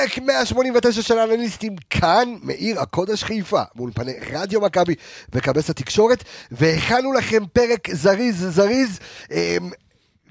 [0.00, 4.94] פרק 189 של האנליסטים כאן, מעיר הקודש חיפה, מאולפני רדיו מכבי
[5.32, 8.98] וכבש התקשורת, והכנו לכם פרק זריז זריז,
[9.30, 9.70] אמ,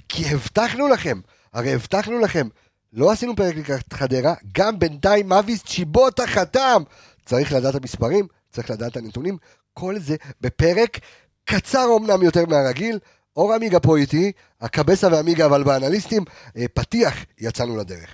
[0.10, 1.20] כי הבטחנו לכם,
[1.54, 2.47] הרי הבטחנו לכם,
[2.94, 6.83] לא עשינו פרק לקראת חדרה, גם בינתיים מאביס צ'יבוטה חתם.
[7.26, 9.38] צריך לדעת המספרים, צריך לדעת הנתונים,
[9.74, 10.99] כל זה בפרק
[11.46, 12.99] קצר אמנם יותר מהרגיל.
[13.36, 14.31] אור עמיגה פה איתי,
[14.62, 16.23] הקבסה ועמיגה אבל באנליסטים,
[16.58, 18.09] אה, פתיח, יצאנו לדרך.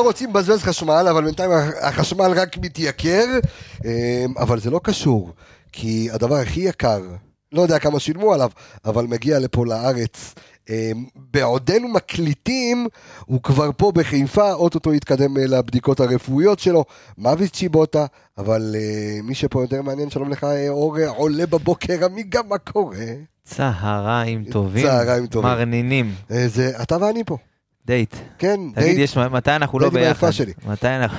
[0.00, 3.24] לא רוצים לבזבז חשמל, אבל בינתיים החשמל רק מתייקר,
[3.84, 5.32] אה, אבל זה לא קשור,
[5.72, 7.00] כי הדבר הכי יקר,
[7.52, 8.50] לא יודע כמה שילמו עליו,
[8.84, 10.34] אבל מגיע לפה לארץ.
[10.70, 12.86] אה, בעודנו מקליטים,
[13.26, 16.84] הוא כבר פה בחיפה, אוטוטו יתקדם אה, לבדיקות הרפואיות שלו,
[17.18, 18.06] מאביס צ'יבוטה,
[18.38, 22.96] אבל אה, מי שפה יותר מעניין, שלום לך אה, אור, עולה בבוקר, עמיגה, מה קורה?
[23.44, 24.86] צהריים טובים.
[24.86, 25.50] צהריים טובים.
[25.50, 26.14] מרנינים.
[26.46, 27.36] זה אתה ואני פה,
[27.86, 28.16] דייט.
[28.38, 30.30] כן, תגיד, דייט, יש, מתי אנחנו לא ביחד?
[30.66, 31.18] מתי אנחנו-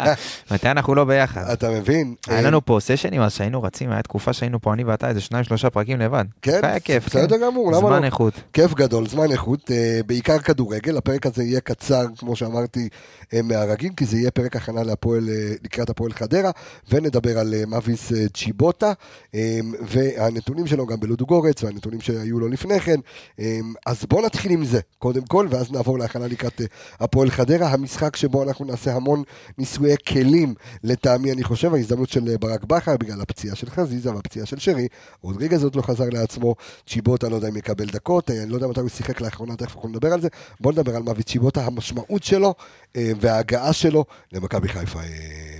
[0.52, 1.50] מתי אנחנו לא ביחד?
[1.52, 2.14] אתה מבין?
[2.26, 5.20] היה אה, לנו פה סשנים אז שהיינו רצים, היה תקופה שהיינו פה אני ואתה איזה
[5.20, 6.24] שניים שלושה פרקים לבד.
[6.42, 7.06] כן, היה כיף.
[7.06, 7.42] בסדר כן.
[7.42, 8.06] גמור, למה זמן לא?
[8.06, 8.34] איכות.
[8.52, 12.88] כיף גדול, זמן איכות, אה, בעיקר כדורגל, הפרק הזה יהיה קצר, כמו שאמרתי,
[13.34, 16.50] אה, מהרגיל, כי זה יהיה פרק הכנה להפועל, אה, לקראת הפועל חדרה,
[16.92, 18.92] ונדבר על אה, מאביס אה, צ'יבוטה,
[19.34, 23.00] אה, והנתונים שלו גם בלודו גורץ, והנתונים שהיו לו לפני כן.
[23.40, 26.66] אה, אז בואו נתחיל עם זה, קודם כל, ואז נעבור להכנה לקראת אה,
[27.00, 29.22] הפועל חדרה, המשחק שבו אנחנו נעשה המון
[29.58, 34.46] ניסויי כלים, לטעמי, אני חושב, ההזדמנות של אה, ברק בכר, בגלל הפציעה של חזיזה והפציעה
[34.46, 34.88] של שרי,
[35.20, 35.36] עוד
[35.74, 36.54] לא חזר לעצמו,
[36.86, 39.76] צ'יבוטה, לא יודע אם יקבל דקות, אה, אני לא יודע מתי הוא שיחק לאחרונה, תכף
[39.76, 40.28] אנחנו נדבר על זה.
[40.60, 42.54] בואו נדבר על מאביס צ'יבוטה, המשמעות שלו
[42.94, 45.00] וההגעה שלו למכבי חיפה,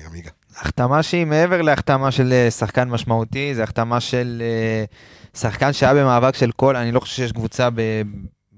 [0.07, 0.31] אמיגה.
[0.57, 4.43] החתמה שהיא מעבר להחתמה של שחקן משמעותי, זה החתמה של
[5.35, 8.03] שחקן שהיה במאבק של כל, אני לא חושב שיש קבוצה ב-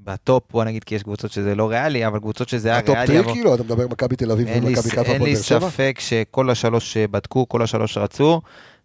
[0.08, 3.06] בטופ, בוא נגיד כי יש קבוצות שזה לא ריאלי, אבל קבוצות שזה היה הטופ ריאלי.
[3.06, 5.36] טריוויאל- כאילו, אתה מדבר מכבי תל אביב ומכבי חיפה אין לי?
[5.36, 8.40] ספק שכל השלוש בדקו, כל השלוש רצו,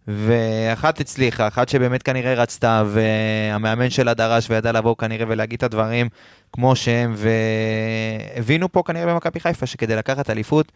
[0.07, 6.09] ואחת הצליחה, אחת שבאמת כנראה רצתה, והמאמן שלה דרש וידע לבוא כנראה ולהגיד את הדברים
[6.53, 7.15] כמו שהם,
[8.35, 10.71] והבינו פה כנראה במכבי חיפה שכדי לקחת אליפות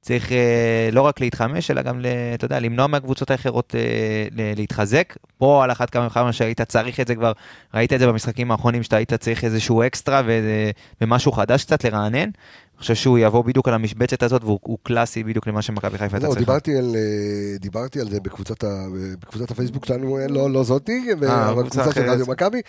[0.00, 2.00] צריך אה, לא רק להתחמש, אלא גם,
[2.34, 3.74] אתה יודע, למנוע מהקבוצות האחרות
[4.32, 5.16] ל- להתחזק.
[5.38, 7.32] פה על אחת כמה וכמה שהיית צריך את זה כבר,
[7.74, 10.22] ראית את זה במשחקים האחרונים, שאתה היית צריך איזשהו אקסטרה
[11.00, 12.30] ומשהו חדש קצת לרענן.
[12.80, 16.26] חושב שהוא יבוא בדיוק על המשבצת הזאת, והוא הוא קלאסי בדיוק למה שמכבי חיפה הייתה
[16.28, 16.40] לא, צריכה.
[16.40, 18.64] דיברתי על, אה, דיברתי על זה בקבוצת,
[19.50, 22.10] הפייסבוק שלנו, אה, לא, לא זותי, אה, אבל קבוצה של.
[22.10, 22.60] רדיו מכבי,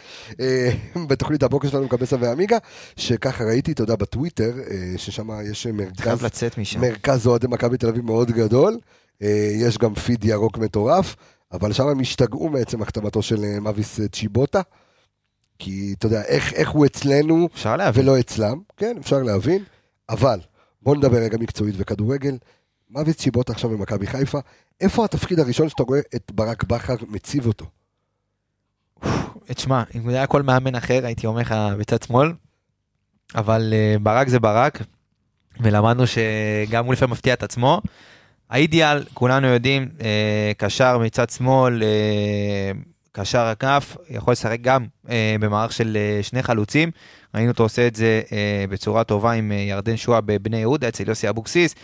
[1.09, 2.57] בתוכנית הבוקר שלנו קבסה ועמיגה,
[2.95, 4.53] שככה ראיתי, אתה יודע, בטוויטר,
[4.97, 5.67] ששם יש
[6.79, 8.77] מרכז, אוהדי מכבי תל אביב מאוד גדול,
[9.61, 11.15] יש גם פיד ירוק מטורף,
[11.51, 14.61] אבל שם הם השתגעו מעצם החתמתו של מאביס צ'יבוטה,
[15.59, 17.49] כי אתה יודע, איך, איך הוא אצלנו.
[17.99, 19.63] ולא אצלם, כן, אפשר להבין,
[20.11, 20.39] אבל
[20.81, 22.37] בוא נדבר רגע מקצועית וכדורגל.
[22.89, 24.39] מאביס צ'יבוטה עכשיו במכבי חיפה,
[24.81, 27.65] איפה התפקיד הראשון שאתה רואה את ברק בכר מציב אותו?
[29.45, 32.33] תשמע, אם זה היה כל מאמן אחר, הייתי אומר לך בצד שמאל,
[33.35, 34.81] אבל אה, ברק זה ברק,
[35.59, 37.81] ולמדנו שגם הוא לפעמים מפתיע את עצמו.
[38.49, 42.71] האידיאל, כולנו יודעים, אה, קשר מצד שמאל, אה,
[43.11, 46.91] קשר הכף, יכול לשחק גם אה, במערך של אה, שני חלוצים.
[47.35, 51.09] ראינו אותו עושה את זה אה, בצורה טובה עם אה, ירדן שואה בבני יהודה, אצל
[51.09, 51.75] יוסי אבוקסיס.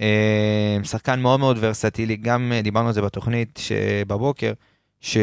[0.00, 4.52] אה, שחקן מאוד מאוד ורסטילי, גם אה, דיברנו על זה בתוכנית שבבוקר,
[5.00, 5.20] שהוא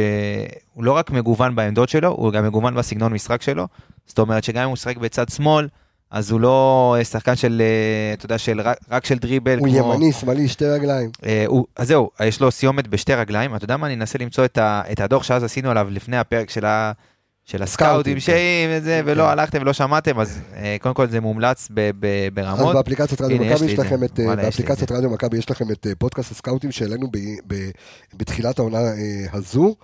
[0.78, 3.68] לא רק מגוון בעמדות שלו, הוא גם מגוון בסגנון משחק שלו.
[4.06, 5.68] זאת אומרת שגם אם הוא משחק בצד שמאל,
[6.12, 8.62] אז הוא לא אה, שחקן של, אה, אתה יודע, של,
[8.92, 9.59] רק, של דריבל.
[9.59, 11.09] הוא כמו- ימני, שמאלי, שתי רגליים.
[11.25, 13.56] אה, הוא, אז זהו, יש לו סיומת בשתי רגליים.
[13.56, 16.50] אתה יודע מה, אני אנסה למצוא את, ה, את הדוח שאז עשינו עליו לפני הפרק
[16.50, 16.92] של, ה,
[17.45, 19.30] של הסקאוטים, סקאוטים, שאם וזה, ולא כן.
[19.30, 22.75] הלכתם ולא שמעתם, אז אה, קודם כל זה מומלץ ב, ב, אז ברמות.
[22.75, 23.80] באפליקציית רדיו יש מכבי יש.
[23.80, 24.92] לכם את, יש.
[24.92, 27.07] רדיו מכבי יש לכם את פודקאסט הסקאוטים שהעלינו
[28.13, 28.94] בתחילת העונה אה,
[29.33, 29.75] הזו,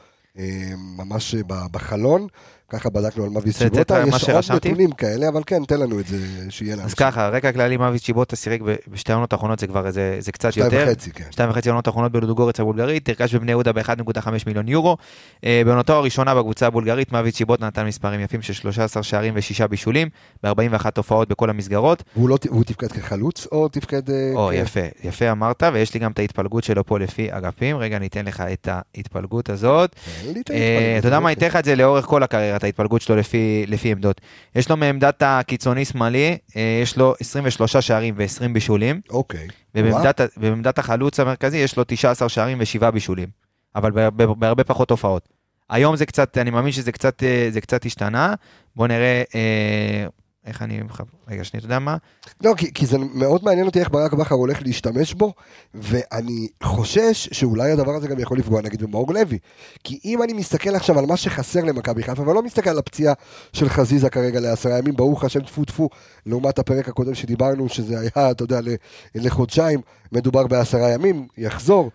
[0.98, 1.36] ממש
[1.72, 2.28] בחלון,
[2.70, 4.70] ככה בדקנו על מאביס זה- זה צ'יבוטה, יש עוד שרשמתי?
[4.70, 6.18] נתונים כאלה, אבל כן, תן לנו את זה,
[6.50, 6.86] שיהיה לנו.
[6.86, 10.52] אז ככה, רקע כללי, מאביס צ'יבוטה שיחק בשתי העונות האחרונות, זה כבר איזה- זה קצת
[10.52, 10.86] שתיים יותר.
[10.88, 11.24] וחצי, כן.
[11.32, 13.88] שתיים וחצי עונות האחרונות בלודוגורץ הבולגרית, תרכש בבני יהודה ב-1.5
[14.48, 14.98] מיליון יורו.
[15.46, 20.10] אה, בעונתו הראשונה בקבוצה הבולגרית, מאביס צ'יבוטה נתן מספרים יפים של 13 שערים ו-6 בישולים,
[20.44, 20.54] ב-41
[20.98, 22.04] הופעות בכל המסגרות.
[22.16, 24.10] והוא לא- תפקד כחלוץ, או תפקד...
[24.10, 27.78] אה, או, כ- יפה, יפה אמרת, ויש לי גם את ההתפלגות שלו פה לפי אגפים.
[27.78, 29.96] רגע, אני אתן לך את ההתפלגות הזאת.
[30.52, 31.30] אה, אתה יודע מה.
[31.30, 34.22] אני אתן לך את זה לאורך כל הקריירה, את ההתפלגות שלו לפי, לפי עמדות.
[34.56, 39.48] יש לו מעמדת הקיצוני שמאלי, אה, יש לו 23 שערים ו-20 בישולים, אוקיי.
[39.76, 43.30] ובעמדת, החלוץ המרכזי יש לו 19 שערים ו-7 בישולים,
[43.76, 45.30] אבל בהרבה, בהרבה פחות הופעות.
[45.70, 48.34] היום זה קצת, אני מאמין שזה קצת, אה, זה קצת השתנה.
[48.76, 50.06] בוא נראה, אה,
[50.46, 50.82] איך אני...
[51.28, 51.98] רגע, שנייה, אתה יודע מה?
[52.42, 55.34] לא, כי, כי זה מאוד מעניין אותי איך ברק בכר הולך להשתמש בו,
[55.74, 59.40] ואני חושש שאולי הדבר הזה גם יכול לפגוע נגיד במאור לוי.
[59.84, 63.14] כי אם אני מסתכל עכשיו על מה שחסר למכבי חיפה, ולא מסתכל על הפציעה
[63.54, 65.90] של חזיזה כרגע לעשרה ימים, ברוך השם טפו טפו,
[66.26, 68.60] לעומת הפרק הקודם שדיברנו, שזה היה, אתה יודע,
[69.16, 69.82] לחודשיים,
[70.12, 71.92] מדובר בעשרה ימים, יחזור.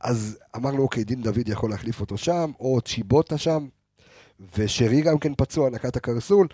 [0.00, 3.66] אז אמרנו, אוקיי, דין דוד יכול להחליף אותו שם, או צ'יבוטה שם,
[4.58, 6.46] ושרי גם כן פצוע, נקע את הקרסול,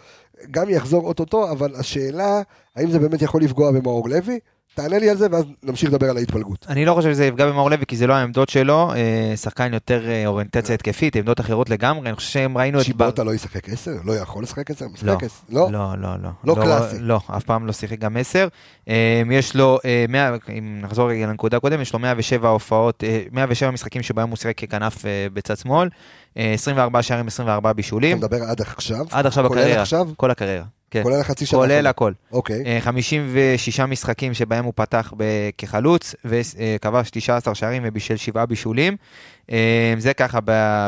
[0.51, 2.43] גם יחזור אוטוטו, אבל השאלה,
[2.77, 4.39] האם זה באמת יכול לפגוע במאור לוי?
[4.77, 6.67] תענה לי על זה, ואז נמשיך לדבר על ההתפלגות.
[6.69, 10.09] אני לא חושב שזה יפגע במאור לוי, כי זה לא העמדות שלו, אה, שחקן יותר
[10.09, 12.85] אה, אוריינטציה התקפית, עמדות אחרות לגמרי, אני חושב שהם ראינו את...
[12.85, 13.91] צ'יבוטה לא ישחק עשר?
[14.05, 14.87] לא יכול לשחק עשר?
[14.89, 15.43] משחק לא, עשר?
[15.49, 15.69] לא?
[15.73, 16.31] לא, לא, לא.
[16.45, 16.97] לא קלאסי.
[17.01, 18.49] לא, אף פעם לא שיחק גם 10.
[19.31, 23.71] יש לו, אה, 100, אם נחזור רגע לנקודה הקודם, יש לו 107 הופעות, אה, 107
[23.71, 25.89] משחקים שבהם הוא שיחק ככנף אה, בצד שמאל,
[26.37, 28.17] אה, 24 שערים, 24 אתה בישולים.
[28.19, 29.07] מדבר עד עכשיו?
[29.11, 29.83] עד עכשיו כולל בקריירה.
[29.83, 30.09] עכשיו?
[30.17, 30.65] כל הקריירה.
[30.97, 31.03] כן.
[31.03, 31.61] כולל החצי שנה?
[31.61, 31.87] כולל?
[31.87, 32.13] הכל.
[32.33, 32.63] אוקיי.
[32.67, 35.13] אה, 56 משחקים שבהם הוא פתח
[35.59, 38.97] כחלוץ, וכבש 19 שערים ובישל 7 בישולים.
[39.51, 40.39] אה, זה ככה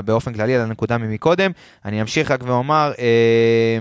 [0.04, 1.50] באופן כללי על הנקודה ממקודם.
[1.84, 3.78] אני אמשיך רק ואומר, אה,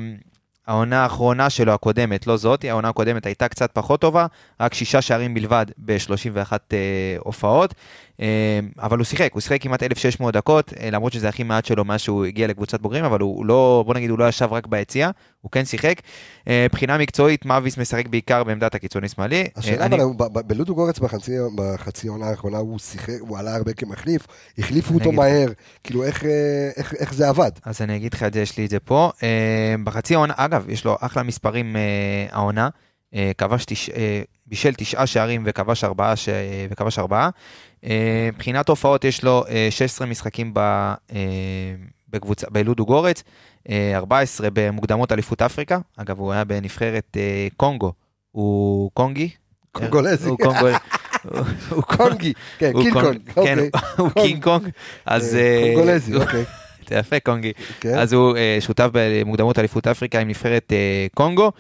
[0.68, 4.25] העונה האחרונה שלו, הקודמת, לא זאת, העונה הקודמת הייתה קצת פחות טובה,
[4.59, 6.77] רק שישה שערים בלבד ב-31 אה,
[7.19, 7.77] הופעות, אה,
[8.80, 12.00] אבל הוא שיחק, הוא שיחק כמעט 1,600 דקות, אה, למרות שזה הכי מעט שלו מאז
[12.00, 15.10] שהוא הגיע לקבוצת בוגרים, אבל הוא לא, בוא נגיד, הוא לא ישב רק ביציע,
[15.42, 15.96] הוא כן שיחק.
[16.48, 19.42] אה, מבחינה מקצועית, מאביס משחק בעיקר בעמדת הקיצוני שמאלי.
[19.42, 23.74] אה, השאלה אני- אבל, בלודו גורץ בחצי, בחצי עונה האחרונה הוא שיחק, הוא עלה הרבה
[23.74, 24.28] כמחליף,
[24.58, 25.48] החליפו אותו אגיד- מהר,
[25.84, 26.30] כאילו איך, אה,
[26.78, 27.52] איך, איך זה עבד?
[27.66, 29.12] אז אני אגיד לך את זה, יש לי את זה פה.
[29.24, 29.28] אה,
[29.84, 31.81] בחצי העונה, אגב, יש לו אחלה מספרים אה,
[32.31, 32.70] העונה.
[33.13, 33.90] אה, כבש תש...
[33.90, 36.30] אה, בישל תשעה שערים וכבש ארבעה, ש...
[36.30, 37.30] אה, וכבש ארבעה.
[37.85, 40.59] אה, מבחינת הופעות יש לו אה, 16 משחקים ב...
[40.59, 40.95] אה,
[42.09, 43.24] בקבוצה, בלודו גורץ,
[43.69, 45.79] אה, 14 במוקדמות אליפות אפריקה.
[45.97, 47.94] אגב, הוא היה בנבחרת אה, קונגו.
[48.31, 49.29] הוא קונגי?
[49.71, 50.29] קונגולזי.
[50.29, 50.68] הוא קונגו...
[51.69, 53.69] הוא- קונגי, כן, קינג קונג- קונג, כן, אוקיי.
[53.97, 54.09] הוא.
[54.09, 54.69] קינג קונג.
[55.06, 55.35] אז...
[55.35, 56.44] אה, אה, קונגולזי, אוקיי.
[57.00, 57.51] יפה, קונגי.
[57.79, 57.97] כן.
[57.97, 61.51] אז הוא אה, שותף במוקדמות אליפות אפריקה עם נבחרת אה, קונגו.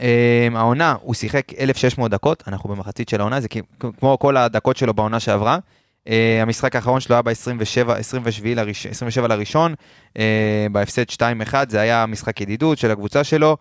[0.00, 3.48] אה, העונה, הוא שיחק 1,600 דקות, אנחנו במחצית של העונה, זה
[3.98, 5.58] כמו כל הדקות שלו בעונה שעברה.
[6.08, 9.74] אה, המשחק האחרון שלו היה ב-27 27 לראש- 27 לראשון,
[10.18, 13.56] אה, בהפסד 2-1, זה היה משחק ידידות של הקבוצה שלו.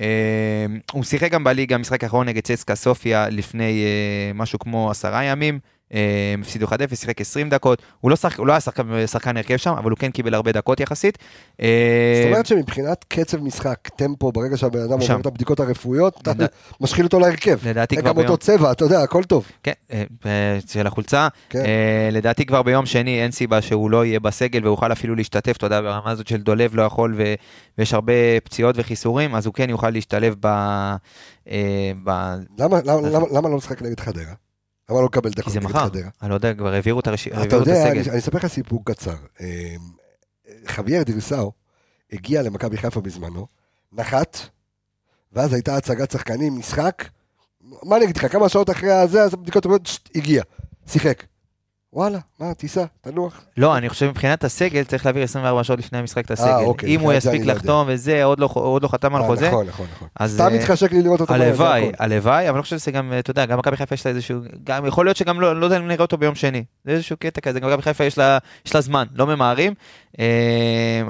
[0.00, 5.24] אה, הוא שיחק גם בליגה, המשחק האחרון נגד צסקה סופיה לפני אה, משהו כמו עשרה
[5.24, 5.58] ימים.
[5.94, 9.56] אה, הפסידו 1-0, שיחק 20 דקות, הוא לא, שחק, הוא לא היה שחקן, שחקן הרכב
[9.56, 11.18] שם, אבל הוא כן קיבל הרבה דקות יחסית.
[11.58, 11.66] זאת
[12.26, 15.00] אומרת שמבחינת קצב משחק, טמפו, ברגע שהבן אדם.
[15.00, 16.32] עובר את הבדיקות הרפואיות, אתה
[16.80, 17.58] משחיל אותו להרכב.
[17.68, 18.36] לדעתי כבר גם אותו ביום...
[18.36, 19.50] צבע, אתה יודע, הכל טוב.
[19.62, 19.72] כן,
[20.66, 21.28] של החולצה.
[21.50, 21.64] כן.
[22.12, 25.80] לדעתי כבר ביום שני אין סיבה שהוא לא יהיה בסגל ויוכל אפילו להשתתף, אתה יודע,
[25.80, 27.14] ברמה הזאת של דולב לא יכול
[27.78, 28.12] ויש הרבה
[28.44, 30.46] פציעות וחיסורים, אז הוא כן יוכל להשתלב ב...
[30.46, 32.08] אה, ב...
[32.58, 34.34] למה- למה למה- למה לא משחק נגד חדרה?
[34.90, 35.86] למה לא לקבל כי דקות זה נגד מחר.
[35.86, 36.08] חדרה?
[36.22, 38.10] אני לא יודע, כבר העבירו את הרש- אתה יודע, הסגל.
[38.10, 39.16] אני אספר לך סיפור קצר.
[39.40, 39.74] אה,
[40.68, 41.52] חוויאר דירסאו
[42.12, 43.46] הגיע למכבי חיפה בזמנו,
[43.92, 44.38] נחת,
[45.32, 47.04] ואז הייתה הצגת שחקנים, משחק,
[47.82, 50.42] מה אני אגיד לך, כמה שעות אחרי הזה, אז בדיקות רפואיות, שט, הגיע,
[50.86, 51.22] שיחק.
[51.92, 53.40] וואלה, מה, תיסע, תנוח.
[53.56, 56.50] לא, אני חושב מבחינת הסגל צריך להעביר 24 שעות לפני המשחק את הסגל.
[56.64, 57.52] אוקיי, אם הוא יספיק לא.
[57.52, 59.48] לחתום וזה, עוד לא- עוד לא חתם על אה, חוזה.
[59.48, 60.26] נכון, נכון, נכון.
[60.28, 61.34] סתם אה, מתחשק לי לראות אותו.
[61.34, 61.90] הלוואי.
[61.98, 64.86] הלוואי, אבל אני חושב שזה גם, אתה יודע, גם מכבי חיפה יש לה איזשהו, גם
[64.86, 66.64] יכול להיות שגם לא, לא יודע אם נראה אותו ביום שני.
[66.84, 69.74] זה איזשהו קטע כזה, גם מכבי חיפה יש לה, יש לה זמן, לא ממהרים.
[70.20, 70.24] אה,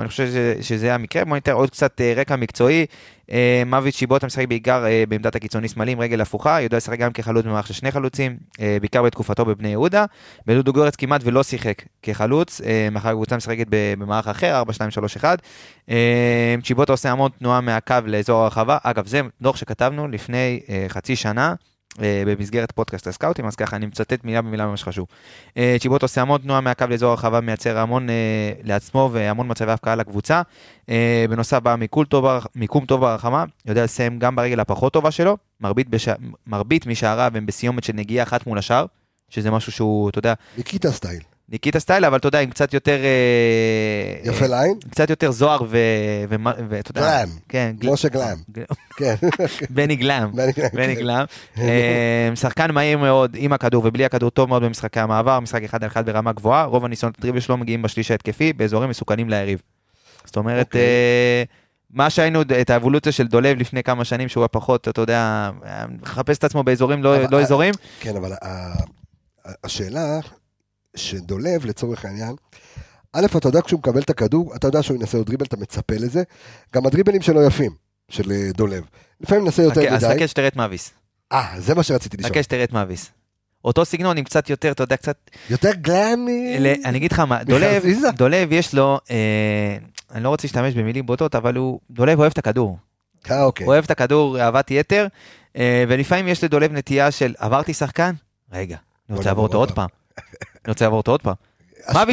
[0.00, 2.86] אני חושב שזה, שזה המקרה, בוא ניתן עוד קצת אה, רקע מקצועי.
[3.32, 7.12] אה, מוביץ' שיבוטה משחק בעיקר אה, בעמדת הקיצוני שמאלי עם רגל הפוכה, יודע לשחק גם
[7.12, 10.04] כחלוץ במערכת של שני חלוצים, אה, בעיקר בתקופתו בבני יהודה.
[10.46, 12.60] בלודו גורץ כמעט ולא שיחק כחלוץ,
[12.92, 14.62] מאחר הקבוצה משחקת במערך אחר,
[15.20, 15.24] 4-2-3-1.
[15.90, 18.78] אה, צ'יבוטה עושה המון תנועה מהקו לאזור הרחבה.
[18.82, 21.54] אגב, זה דוח שכתבנו לפני חצי שנה.
[22.02, 25.06] אה, במסגרת פודקאסט הסקאוטים, אז ככה אני מצטט מילה במילה ממש חשוב.
[25.56, 29.94] אה, צ'יבוט עושה המון תנועה מהקו לאזור הרחבה, מייצר המון אה, לעצמו והמון מצבי הפקעה
[29.94, 30.42] לקבוצה.
[31.30, 31.76] בנוסף בא
[32.54, 36.08] מיקום טוב ברחמה, יודע לסיים גם ברגל הפחות טובה שלו, מרבית, בש...
[36.46, 38.86] מרבית משעריו הם בסיומת של נגיעה אחת מול השער,
[39.28, 41.35] שזה משהו שהוא, אתה יודע, ניקיטה style.
[41.48, 42.96] ניקיטה style, אבל אתה יודע, עם קצת יותר...
[43.04, 44.78] אה, יפה לעין?
[44.90, 45.58] קצת יותר זוהר
[46.68, 47.00] ואתה יודע...
[47.00, 47.28] גלאם.
[47.48, 48.36] כן, משה גלאם.
[48.50, 48.64] גל-
[48.96, 49.14] כן.
[49.70, 50.30] בני גלאם.
[50.72, 51.24] בני גלאם,
[51.54, 51.62] כן.
[51.62, 55.90] אה, שחקן מהיר מאוד עם הכדור ובלי הכדור טוב מאוד במשחקי המעבר, משחק אחד על
[55.90, 59.62] אחד ברמה גבוהה, רוב הניסיונות הדריבל שלו מגיעים בשליש ההתקפי, באזורים מסוכנים ליריב.
[60.24, 60.80] זאת אומרת, אוקיי.
[60.80, 61.42] אה,
[61.90, 65.50] מה שהיינו, את האבולוציה של דולב לפני כמה שנים, שהוא היה פחות, אתה יודע,
[66.02, 68.32] מחפש את עצמו באזורים לא אבל- לא אזורים, כן, אבל
[69.64, 70.18] השאלה
[70.96, 72.34] שדולב, לצורך העניין,
[73.12, 75.94] א', אתה יודע כשהוא מקבל את הכדור, אתה יודע שהוא ינסה עוד דריבל, אתה מצפה
[75.94, 76.22] לזה.
[76.74, 77.70] גם הדריבלים שלו יפים,
[78.08, 78.84] של אה, דולב.
[79.20, 80.14] לפעמים ננסה יותר אז מדי.
[80.14, 80.90] חכה שתראה את מאביס.
[81.32, 82.32] אה, זה מה שרציתי לשאול.
[82.32, 83.10] חכה שתראה את מאביס.
[83.64, 85.16] אותו סגנון עם קצת יותר, אתה יודע, קצת
[85.50, 86.56] יותר גלאמי.
[86.84, 87.82] אני אגיד לך מה, דולב?
[88.16, 89.76] דולב יש לו, אה,
[90.14, 92.78] אני לא רוצה להשתמש במילים בוטות, אבל הוא, דולב אוהב את הכדור.
[93.30, 93.66] אה, אוקיי.
[93.66, 95.06] אוהב את הכדור, אהבת יתר,
[95.56, 98.12] אה, ולפעמים יש לדולב נטייה של, עברתי שחקן?
[98.52, 98.76] רגע,
[99.08, 99.88] אני רוצה לעבור אותו עוד פעם.
[100.18, 101.34] אני רוצה לעבור אותו עוד פעם.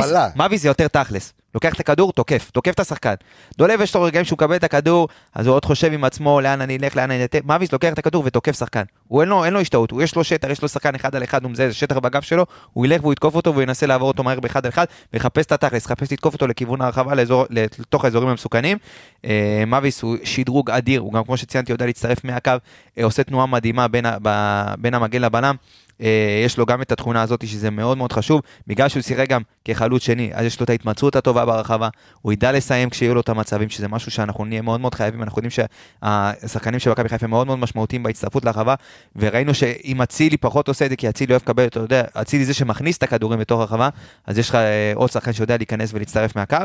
[0.02, 0.30] השפלה.
[0.36, 1.34] מאביס זה יותר תכלס.
[1.56, 3.14] לוקח את הכדור, תוקף, תוקף את השחקן.
[3.58, 6.62] דולב יש לו רגעים שהוא מקבל את הכדור, אז הוא עוד חושב עם עצמו לאן
[6.62, 7.40] אני אלך, לאן אני אתן.
[7.46, 8.84] מאביס לוקח את הכדור ותוקף שחקן.
[9.08, 11.24] הוא אין לו, אין לו השתאות, הוא יש לו שטח, יש לו שחקן אחד על
[11.24, 14.24] אחד, הוא מזהה שטח בגב שלו, הוא ילך והוא יתקוף אותו והוא ינסה לעבור אותו
[14.24, 18.30] מהר באחד על אחד, ויחפש את התכלס, יחפש לתקוף אותו לכיוון הרחבה, לאזור, לתוך האזורים
[18.30, 18.78] המסוכנים.
[19.26, 22.52] אה, מאביס הוא שדרוג אדיר, הוא גם כמו שציינתי יודע להצטרף מהקו,
[22.98, 25.56] אה, עושה תנועה מדהימה בין, ה- ב- בין המגן לבלם.
[26.02, 29.42] אה, יש לו גם את התכונה הזאת שזה מאוד מאוד חשוב, בגלל שהוא שיחק גם
[29.66, 31.90] כחלוץ שני, אז יש לו את ההתמצאות הטובה ברחבה,
[32.22, 35.40] הוא ידע לסיים כשיהיו לו את המצבים, שזה משהו שאנחנו נהיה מאוד מאוד חייבים, אנחנו
[35.40, 35.68] יודעים
[36.02, 38.76] שהשחקנים של מכבי חיפה מאוד מאוד משמעותיים בהצטרפות לרחבה,
[39.16, 42.54] וראינו שאם אצילי פחות עושה את זה, כי אצילי אוהב לקבל, אתה יודע, אצילי זה
[42.54, 43.90] שמכניס את הכדורים לתוך הרחבה,
[44.28, 46.58] אז יש לך אה, עוד שחקן שיודע להיכנס ולהצטרף מהקו.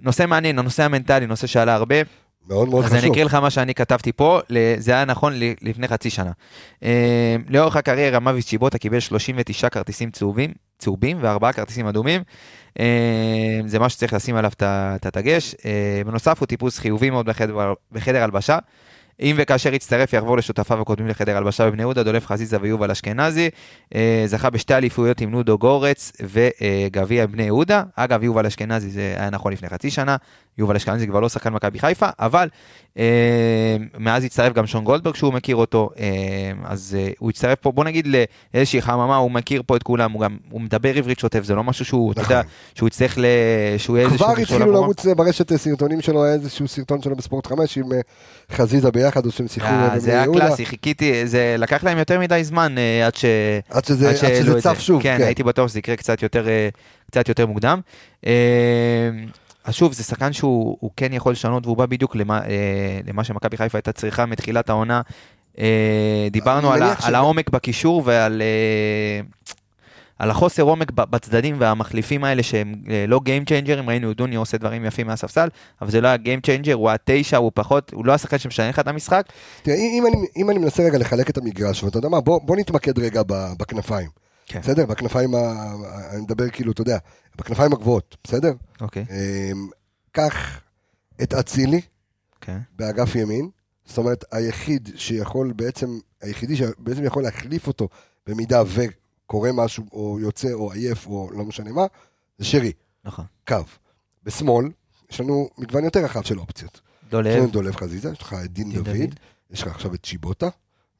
[0.00, 1.96] נושא מעניין, הנושא המנטלי, נושא שעלה הרבה,
[2.48, 3.12] מאוד מאוד אז אני חשוב.
[3.12, 4.40] אקריא לך מה שאני כתבתי פה,
[4.78, 5.32] זה היה נכון
[5.62, 6.30] לפני חצי שנה.
[6.82, 12.22] אה, לאורך הקריירה מאביס צ'יבוטה קיבל 39 כרטיסים צהובים, צהובים וארבעה כרטיסים אדומים.
[12.80, 15.54] אה, זה מה שצריך לשים עליו את הדגש.
[15.64, 18.58] אה, בנוסף הוא טיפוס חיובי מאוד בחדר, בחדר הלבשה.
[19.20, 23.50] אם וכאשר יצטרף יעבור לשותפיו הקודמים לחדר הלבשה בבני יהודה, דולף חזיזה ויובל אשכנזי.
[23.94, 27.82] אה, זכה בשתי אליפויות עם נודו גורץ וגביע בני יהודה.
[27.96, 30.16] אגב, יובל אשכנזי זה היה נכון לפני חצי שנה,
[30.58, 32.48] יובל אשכנזי כבר לא שחקן מכבי חיפה, אבל
[32.98, 37.84] אה, מאז הצטרף גם שון גולדברג שהוא מכיר אותו, אה, אז הוא הצטרף פה, בוא
[37.84, 38.08] נגיד
[38.54, 41.64] לאיזושהי חממה, הוא מכיר פה את כולם, הוא גם, הוא מדבר עברית שוטף, זה לא
[41.64, 42.50] משהו שהוא, אתה יודע, נכון.
[42.74, 43.24] שהוא יצטרך ל...
[43.78, 44.72] שהוא יהיה איזשהו כבר התחילו.
[44.72, 47.84] לרוץ ברשת סרטונים שלו, היה איזשהו סרטון שלו בספורט 5 עם
[48.52, 50.24] חזיזה ביחד, עושים שיחקו אה, זה היה.
[50.32, 53.24] קלאסי, חיכיתי, זה לקח להם יותר מדי זמן אה, עד ש...
[53.70, 54.60] עד שזה עד שזה.
[54.60, 55.24] צף שוב, כן, כן.
[55.24, 56.68] הייתי בטוח שזה יקרה קצת יותר, אה,
[57.10, 57.80] קצת יותר מוקדם.
[59.64, 62.40] אז שוב, זה שחקן שהוא הוא כן יכול לשנות, והוא בא בדיוק למה,
[63.06, 65.00] למה שמכבי חיפה הייתה צריכה מתחילת העונה.
[66.30, 68.42] דיברנו על, ש- על העומק בקישור ועל
[70.18, 74.58] על החוסר עומק בצדדים והמחליפים האלה שהם אה, לא Game Changer, ראינו את דוני עושה
[74.58, 75.48] דברים יפים מהספסל,
[75.80, 78.78] אבל זה לא היה Game Changer, הוא התשע, הוא פחות, הוא לא השחקן שמשנה לך
[78.78, 79.26] את המשחק.
[79.62, 82.56] תראה, אם אני, אם אני מנסה רגע לחלק את המגרש, ואתה יודע מה, בוא, בוא
[82.56, 83.22] נתמקד רגע
[83.58, 84.08] בכנפיים.
[84.46, 84.60] כן.
[84.60, 84.86] בסדר?
[84.86, 85.38] בכנפיים, ה...
[86.12, 86.98] אני מדבר כאילו, אתה יודע,
[87.36, 88.52] בכנפיים הגבוהות, בסדר?
[88.80, 89.04] אוקיי.
[89.10, 89.68] אמ,
[90.12, 90.60] קח
[91.22, 91.80] את אצילי
[92.40, 92.58] כן.
[92.76, 93.48] באגף ימין,
[93.84, 97.88] זאת אומרת, היחיד שיכול בעצם, היחידי שבעצם יכול להחליף אותו
[98.26, 98.62] במידה
[99.34, 101.86] וקורה משהו, או יוצא, או עייף, או לא משנה מה,
[102.38, 102.72] זה שרי,
[103.04, 103.24] נכון.
[103.48, 103.56] קו.
[104.24, 104.66] בשמאל,
[105.10, 106.80] יש לנו מגוון יותר רחב של אופציות.
[107.02, 109.14] יש לנו דולב, דולב חזיזה, יש לך את דין דוד, דוד.
[109.50, 110.48] יש לך עכשיו את צ'יבוטה,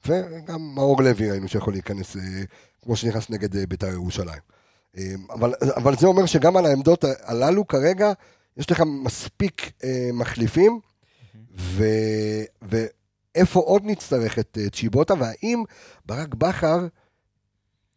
[0.07, 2.23] וגם מאור לוי ראינו שיכול להיכנס, אה,
[2.83, 4.41] כמו שנכנס נגד אה, בית"ר ירושלים.
[4.97, 8.12] אה, אבל, אבל זה אומר שגם על העמדות הללו כרגע,
[8.57, 9.73] יש לך מספיק
[10.12, 10.81] מחליפים,
[11.59, 11.85] ו,
[12.62, 15.62] ואיפה עוד נצטרך את צ'יבוטה, והאם
[16.07, 16.87] ברק בכר,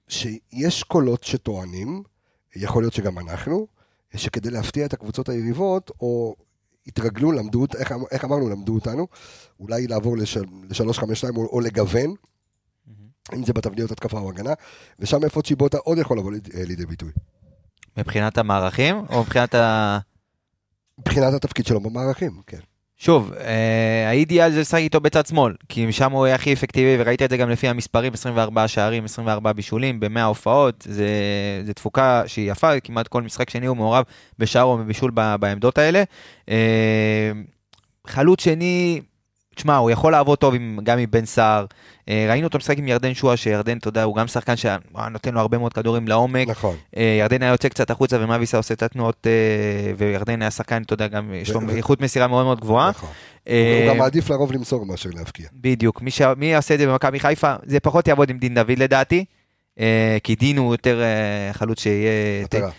[0.07, 2.03] שיש קולות שטוענים,
[2.55, 3.67] יכול להיות שגם אנחנו,
[4.15, 6.35] שכדי להפתיע את הקבוצות היריבות, או
[6.87, 9.07] התרגלו, למדו, איך, אמ- איך אמרנו, למדו אותנו,
[9.59, 12.13] אולי לעבור לש- ל-352 או, או לגוון,
[13.33, 14.53] אם זה בתבניות התקפה או הגנה,
[14.99, 17.11] ושם איפה צ'יבוטה עוד יכול לבוא ליד- אה, לידי ביטוי.
[17.97, 19.99] מבחינת המערכים, או מבחינת ה...
[20.99, 22.59] מבחינת התפקיד שלו במערכים, כן.
[22.99, 27.21] שוב, אה, האידיאל זה לשחק איתו בצד שמאל, כי שם הוא יהיה הכי אפקטיבי, וראית
[27.21, 31.07] את זה גם לפי המספרים, 24 שערים, 24 בישולים, ב-100 הופעות, זה,
[31.65, 34.03] זה תפוקה שהיא יפה, כמעט כל משחק שני הוא מעורב
[34.39, 36.03] בשער או בבישול ב- בעמדות האלה.
[36.49, 37.31] אה,
[38.07, 39.01] חלוץ שני,
[39.57, 41.65] תשמע, הוא יכול לעבוד טוב עם, גם עם בן סער.
[42.09, 45.39] אה, ראינו אותו משחק עם ירדן שואה, שירדן, אתה יודע, הוא גם שחקן שנותן לו
[45.39, 46.47] הרבה מאוד כדורים לעומק.
[46.47, 46.75] נכון.
[46.97, 50.81] אה, ירדן היה יוצא קצת החוצה ומאביס היה עושה את התנועות, אה, וירדן היה שחקן,
[50.81, 52.89] אתה יודע, גם יש לו איכות מסירה מאוד מאוד גבוהה.
[52.89, 53.09] נכון.
[53.45, 55.47] הוא גם מעדיף לרוב למסור מאשר להבקיע.
[55.53, 56.21] בדיוק, מי, ש...
[56.37, 59.25] מי יעשה את זה במכבי חיפה, זה פחות יעבוד עם דין דוד לדעתי,
[60.23, 61.01] כי דין הוא יותר
[61.53, 62.43] חלוץ שיהיה...
[62.43, 62.69] מטרה.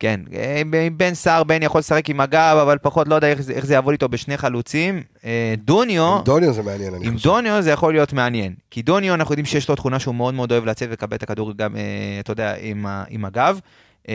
[0.00, 3.40] כן, אה, עם בן סער, בן יכול לשחק עם הגב, אבל פחות לא יודע איך,
[3.40, 5.02] זה- איך זה יעבוד איתו בשני חלוצים.
[5.24, 7.28] אה, דוניו, עם דוניו זה מעניין, אני עם חושב.
[7.28, 8.54] דוניו זה יכול להיות מעניין.
[8.70, 11.52] כי דוניו, אנחנו יודעים שיש לו תכונה שהוא מאוד מאוד אוהב לצאת ולקבל את הכדור
[11.56, 11.82] גם, אה,
[12.20, 13.60] אתה יודע, עם, עם הגב.
[14.08, 14.14] אה,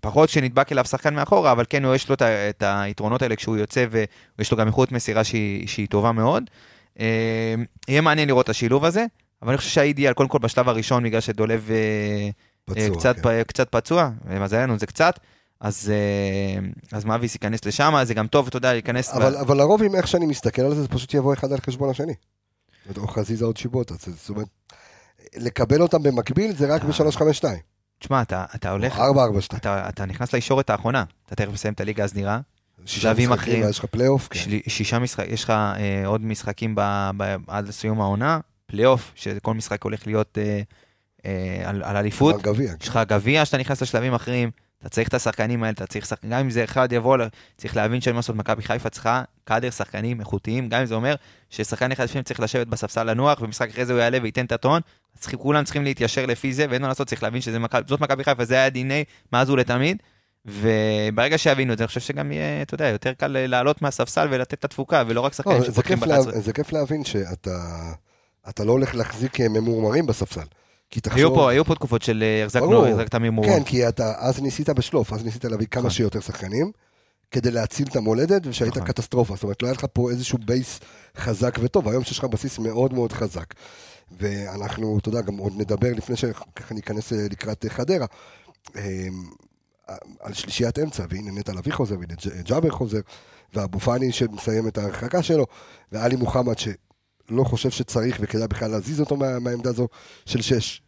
[0.00, 3.84] פחות שנדבק אליו שחקן מאחורה, אבל כן, יש לו את, את היתרונות האלה כשהוא יוצא,
[4.38, 6.44] ויש לו גם איכות מסירה שהיא, שהיא טובה מאוד.
[7.00, 7.54] אה,
[7.88, 9.04] יהיה מעניין לראות את השילוב הזה,
[9.42, 12.28] אבל אני חושב שהאידיאל, קודם כל בשלב הראשון, בגלל שדולב אה,
[12.68, 13.22] פצוע, אה, קצת, כן.
[13.22, 15.18] פ- קצת פצוע, למזלנו זה קצת,
[15.60, 16.66] אז, אה,
[16.98, 19.10] אז מאביס ייכנס לשם, זה גם טוב, אתה יודע, להיכנס...
[19.10, 21.90] אבל, אבל לרוב, אם איך שאני מסתכל על זה, זה פשוט יבוא אחד על חשבון
[21.90, 22.14] השני.
[22.96, 23.94] או חזיזה צ'יבוטה.
[23.94, 24.46] זה- זאת אומרת,
[25.36, 26.88] לקבל אותם במקביל זה רק אה.
[26.88, 27.44] ב-352.
[27.98, 29.58] תשמע, אתה, אתה הולך, או 442.
[29.60, 32.40] אתה, אתה נכנס לישורת האחרונה, אתה תכף מסיים את הליגה הסדירה,
[32.84, 33.64] שישה משחקים.
[33.64, 34.28] ויש לך פלייאוף.
[34.30, 34.38] כן.
[34.40, 36.80] של, שישה משחקים, יש לך אה, עוד משחקים ב,
[37.16, 40.60] ב, עד סיום העונה, פלייאוף, שכל משחק הולך להיות אה,
[41.64, 42.46] על, על אליפות.
[42.80, 46.32] יש לך גביע שאתה נכנס לשלבים אחרים, אתה צריך את השחקנים האלה, אתה צריך שחקנים,
[46.32, 47.16] גם אם זה אחד יבוא,
[47.56, 51.14] צריך להבין שאין מה לעשות, מכבי חיפה צריכה קאדר שחקנים איכותיים, גם אם זה אומר
[51.50, 54.80] ששחקן אחד לפעמים צריך לשבת בספסל לנוח, ומשחק אחרי זה הוא יעלה וייתן את הטון,
[55.18, 58.54] צריכים, כולם צריכים להתיישר לפי זה, ואין מה לעשות, צריך להבין שזאת מכבי חיפה, זה
[58.54, 60.02] היה דיני מאז ולתמיד,
[60.46, 64.54] וברגע שיבינו את זה, אני חושב שגם יהיה, אתה יודע, יותר קל לעלות מהספסל ולתת
[64.54, 66.26] את התפוקה, ולא רק לא, שחקנים שפותחים כיף ב-11.
[66.26, 67.92] לה, זה כיף להבין שאתה
[68.48, 70.46] אתה לא הולך להחזיק אה, ממורמרים בספסל.
[70.90, 71.18] כי תחשוב...
[71.18, 72.86] היו פה, היו פה תקופות של אה, החזקנו.
[72.86, 73.44] החזקת ממור.
[73.44, 75.90] כן, כי אתה אז ניסית בשלוף, אז ניסית להביא כמה נכון.
[75.90, 76.72] שיותר שחקנים,
[77.30, 78.88] כדי להציל את המולדת, ושהיית נכון.
[78.88, 79.34] קטסטרופה.
[79.34, 80.80] זאת אומרת, לא היה לך פה איזשהו בייס
[81.16, 83.54] חזק וטוב, היום שיש לך בסיס מאוד מאוד חזק.
[84.18, 88.06] ואנחנו, אתה יודע, גם עוד נדבר לפני שככה ניכנס אה, לקראת אה, חדרה,
[88.76, 89.08] אה,
[90.20, 92.14] על שלישיית אמצע, והנה נטע לביא חוזר, והנה
[92.44, 93.00] ג'אבר חוזר,
[93.54, 95.46] ואבו פאני שמסיים את ההרחקה שלו,
[95.92, 96.58] ואלי מוחמד
[97.28, 99.88] שלא חושב שצריך וכדאי בכלל להזיז אותו מה, מהעמדה הזו
[100.26, 100.82] של שש.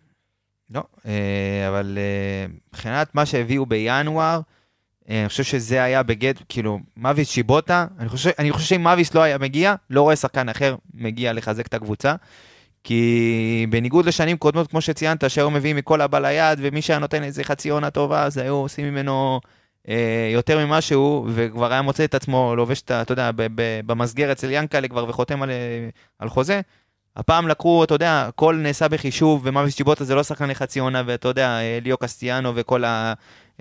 [0.70, 4.40] לא, אה, אבל אה, מבחינת מה שהביאו בינואר,
[5.10, 9.38] אה, אני חושב שזה היה בגט, כאילו, מאביס שיבוטה, אני חושב, שאם מאביס לא היה
[9.38, 12.14] מגיע, לא רואה שחקן אחר מגיע לחזק את הקבוצה.
[12.84, 17.44] כי בניגוד לשנים קודמות, כמו שציינת, שהיו מביאים מכל הבא ליד, ומי שהיה נותן איזה
[17.44, 19.40] חצי עונה טובה, אז היו עושים ממנו
[20.32, 23.02] יותר ממה שהוא, וכבר היה מוצא את עצמו לובש את ה...
[23.02, 25.88] אתה יודע, ב- ב- במסגרת אצל ינקלה כבר וחותם על, אה,
[26.18, 26.60] על חוזה.
[27.16, 31.28] הפעם לקחו, אתה יודע, הכל נעשה בחישוב, ומאביס צ'יבוטה זה לא שחקן לחצי עונה, ואתה
[31.28, 33.12] יודע, אה, ליאו קסטיאנו וכל, ה,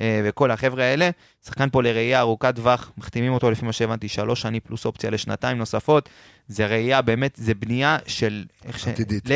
[0.01, 1.09] אה, וכל החבר'ה האלה.
[1.45, 5.57] שחקן פה לראייה ארוכת טווח, מחתימים אותו לפי מה שהבנתי, שלוש שנים פלוס אופציה לשנתיים
[5.57, 6.09] נוספות.
[6.47, 8.45] זה ראייה, באמת, זה בנייה של...
[8.65, 8.87] איך ש...
[8.87, 9.29] עתידית, כן.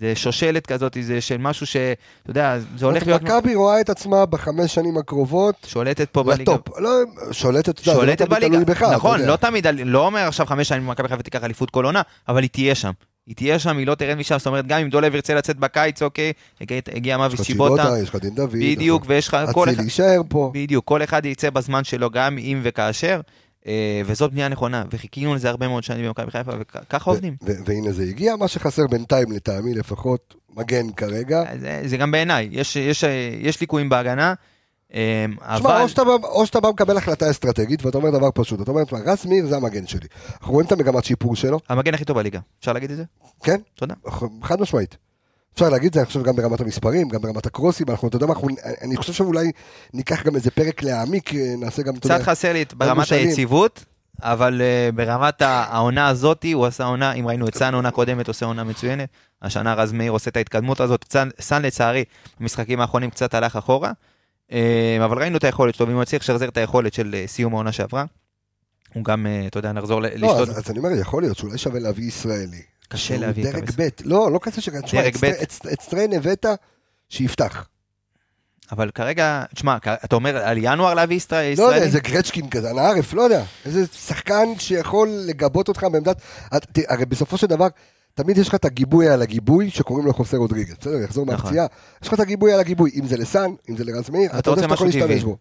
[0.00, 1.76] זה שושלת כזאת, זה של משהו ש...
[1.76, 3.22] אתה יודע, זה הולך להיות...
[3.22, 6.52] מכבי רואה את עצמה בחמש שנים הקרובות שולטת פה בליגה.
[6.52, 6.78] לטופ.
[6.78, 6.90] לא,
[7.32, 8.82] שולטת, אתה יודע, זה לא שולטת בליגה, בך.
[8.82, 9.20] נכון.
[9.20, 12.50] לא תמיד, לא אומר עכשיו חמש שנים מכבי חיפה תיקח אליפות כל עונה, אבל היא
[12.50, 12.90] תהיה שם.
[13.26, 16.02] היא תהיה שם, היא לא תרד משם, זאת אומרת, גם אם דולב ירצה לצאת בקיץ,
[16.02, 16.32] אוקיי,
[16.94, 18.50] הגיע- מאביס צ'יבוטה, יש לך דין דוד.
[18.52, 20.50] בדיוק, ויש לך אצילי יישאר פה.
[20.54, 23.20] בדיוק, כל אחד יצא בזמן שלו, גם אם וכאשר,
[23.66, 27.36] אה, וזאת בנייה נכונה, וחיכינו לזה הרבה מאוד שנים במכבי חיפה, וככה עובדים.
[27.42, 31.42] והנה זה הגיע, מה שחסר בינתיים לטעמי לפחות, מגן כרגע.
[31.60, 33.04] זה, זה גם בעיניי, יש, יש,
[33.40, 34.34] יש ליקויים בהגנה,
[34.94, 35.82] אה, תשמע, אבל...
[35.82, 38.84] או שאתה בא- או שאתה בא מקבל החלטה אסטרטגית, ואתה אומר דבר פשוט, אתה אומר,
[38.84, 40.06] תשמע, רז מאיר זה המגן שלי.
[40.40, 43.04] אנחנו רואים את המגמת שיפור שלו, המגן הכי טוב בליגה, אפשר להגיד את זה?
[43.42, 43.60] כן?
[43.74, 43.94] תודה.
[44.42, 44.96] חד משמעית.
[45.54, 48.26] אפשר להגיד את זה, אני חושב, גם ברמת המספרים, גם ברמת הקרוסים, אנחנו, אתה יודע
[48.26, 48.48] מה, אנחנו,
[48.82, 49.50] אני חושב שאולי
[49.94, 53.12] ניקח גם איזה פרק להעמיק, אה, נעשה גם, קצת חסר לי ברמת.
[53.12, 53.84] היציבות,
[54.22, 58.46] אבל uh, ברמת העונה הזאתי, הוא עשה עונה, אם ראינו את סאן עונה קודמת, עושה
[58.46, 59.08] עונה מצוינת.
[59.42, 61.04] השנה רז מאיר עושה את ההתקדמות הזאת.
[61.12, 62.04] סאן, סאן לצערי,
[62.40, 63.92] במשחקים האחרונים קצת הלך אחורה,
[64.50, 64.54] uh,
[65.04, 67.72] אבל ראינו את היכולת שלו, ואם הוא יצליח לשחזר את היכולת של uh, סיום העונה
[67.72, 68.04] שעברה,
[68.94, 70.48] הוא גם, uh, אתה יודע, נחזור לו, לשתות.
[70.48, 72.62] אז, אז אני אומר, יכול להיות שאולי שווה להביא ישראלי.
[72.92, 74.68] קשה להביא את דרג ב', לא, לא כזה ש...
[74.68, 75.00] תשמע,
[75.72, 76.46] את סטריינג' הבאת,
[77.08, 77.68] שיפתח.
[78.72, 81.86] אבל כרגע, תשמע, אתה אומר על ינואר להביא ישראל- לא יודע, ישראלי?
[81.86, 83.44] איזה גרצ'קין כזה, אנא ערף, לא יודע.
[83.64, 86.22] איזה שחקן שיכול לגבות אותך בעמדת...
[86.88, 87.66] הרי בסופו של דבר,
[88.14, 90.74] תמיד יש לך את הגיבוי על הגיבוי שקוראים לו חוסה רודריגז.
[90.80, 91.36] בסדר, יחזור נכון.
[91.44, 91.66] מהפציעה.
[92.02, 94.62] יש לך את הגיבוי על הגיבוי, אם זה לסאן, אם זה לרז מאיר, אתה רוצה
[94.62, 95.22] שאתה יכול להשתמש.
[95.22, 95.36] בו.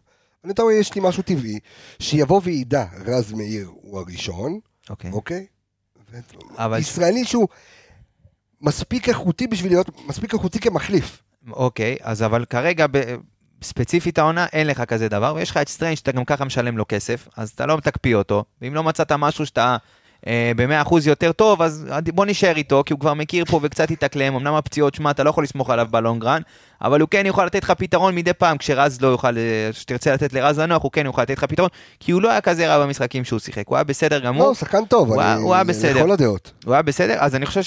[0.49, 1.59] אתה רואה, יש לי משהו טבעי,
[1.99, 4.59] שיבוא וידע, רז מאיר הוא הראשון,
[5.12, 5.45] אוקיי.
[6.58, 7.48] אבל- ישראלי שהוא
[8.62, 11.22] מספיק איכותי בשביל להיות, מספיק איכותי כמחליף.
[11.52, 13.15] אוקיי, אז אבל כרגע, ב-
[13.63, 16.86] ספציפית העונה, אין לך כזה דבר, ויש לך את סטריינג' שאתה גם ככה משלם לו
[16.88, 19.78] כסף, אז אתה לא תקפיא אותו, ואם לא מצאת משהו שאתה
[20.55, 24.53] ב-100% יותר טוב, אז בוא נשאר איתו, כי הוא כבר מכיר פה וקצת התאקלם, אמנם
[24.53, 26.41] הפציעות, שמע, אתה לא יכול לסמוך עליו בלונגרן,
[26.82, 30.34] אבל הוא כן יוכל לתת לך פתרון מדי פעם, כשרז לא יוכל, אה, כשתרצה לתת
[30.34, 33.23] לרז לנוח, הוא כן יוכל לתת לך פתרון, כי הוא לא היה כזה רע במשחקים
[33.25, 35.99] שהוא שיחק, הוא היה בסדר לא, גמור, הוא שחקן טוב, הוא אני- הוא היה בסדר.
[35.99, 36.51] לכל הדעות.
[36.65, 37.62] הוא היה בסדר, אז אני חושב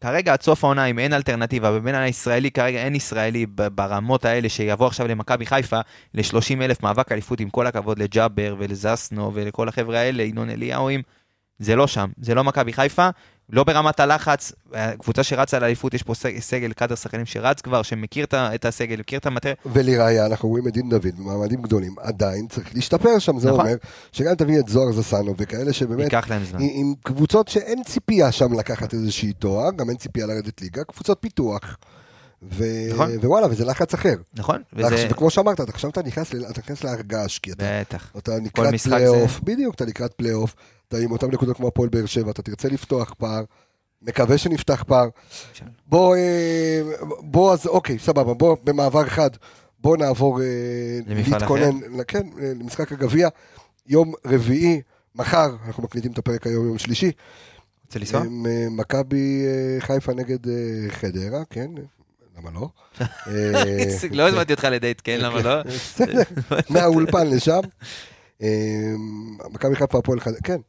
[0.00, 4.86] שכרגע עד סוף העונה, אם אין אלטרנטיבה, ובין הישראלי, כרגע אין ישראלי ברמות האלה שיבוא
[4.86, 5.80] עכשיו למכבי חיפה
[6.14, 10.88] ל-30 אלף מאבק אליפות, עם כל הכבוד לג'אבר ולזסנו ולכל החבר'ה האלה, ינון אליהו,
[11.58, 13.08] זה לא שם, זה לא מכבי חיפה,
[13.50, 14.52] לא ברמת הלחץ,
[14.98, 19.18] קבוצה שרצה לאליפות, יש פה סג- סגל, קאדר שחקנים שרץ כבר, שמכיר את הסגל, מכיר
[19.18, 23.48] את המטרייה, ולראיה, אנחנו רואים את דין דוד במעמדים גדולים, עדיין צריך להשתפר שם, זה
[23.48, 23.60] נכון.
[23.60, 23.74] אומר
[24.12, 26.58] שגם תביא את זוהר זסנו וכאלה שבאמת, ייקח להם זמן.
[26.62, 31.76] עם, קבוצות שאין ציפייה שם לקחת איזושהי תואר, גם אין ציפייה לרדת ליגה, קבוצות פיתוח.
[32.52, 32.64] ו...
[32.92, 33.10] נכון.
[33.22, 34.14] ווואלה, וזה לחץ אחר.
[34.34, 34.62] נכון?
[34.72, 34.94] וזה...
[34.94, 35.06] וזה...
[35.10, 36.44] וכמו שאמרת, עכשיו אתה נכנס, ל...
[36.50, 38.12] אתה נכנס להר געש, כי אתה, בטח.
[38.18, 40.54] אתה לקראת פלייאוף, בדיוק, אתה לקראת פלייאוף,
[40.88, 43.44] אתה עם אותם נקודות כמו הפועל באר שבע, אתה תרצה לפתוח פער,
[44.02, 45.08] מקווה שנפתח פער.
[45.86, 46.82] בוא, אה,
[47.20, 49.30] בוא, אז אוקיי, סבבה, בוא במעבר אחד,
[49.78, 50.46] בוא נעבור אה,
[51.06, 53.28] להתכונן, כן, אה, למשחק הגביע,
[53.86, 54.80] יום רביעי,
[55.14, 57.12] מחר, אנחנו מקליטים את הפרק היום, יום שלישי,
[57.86, 58.22] רוצה לנסוע?
[58.70, 59.46] מכבי
[59.80, 60.38] חיפה נגד
[60.88, 61.70] חדרה, כן,
[62.38, 62.68] למה לא?
[64.12, 65.62] לא הזמנתי אותך לדייט, כן, למה לא?
[65.74, 66.22] בסדר,
[66.70, 67.60] מהאולפן לשם.
[69.52, 70.60] מכבי חיפה הפועל חדרה, כן, כן,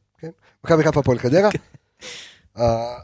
[0.66, 1.50] מכבי חיפה הפועל חדרה.
[2.58, 2.96] אה,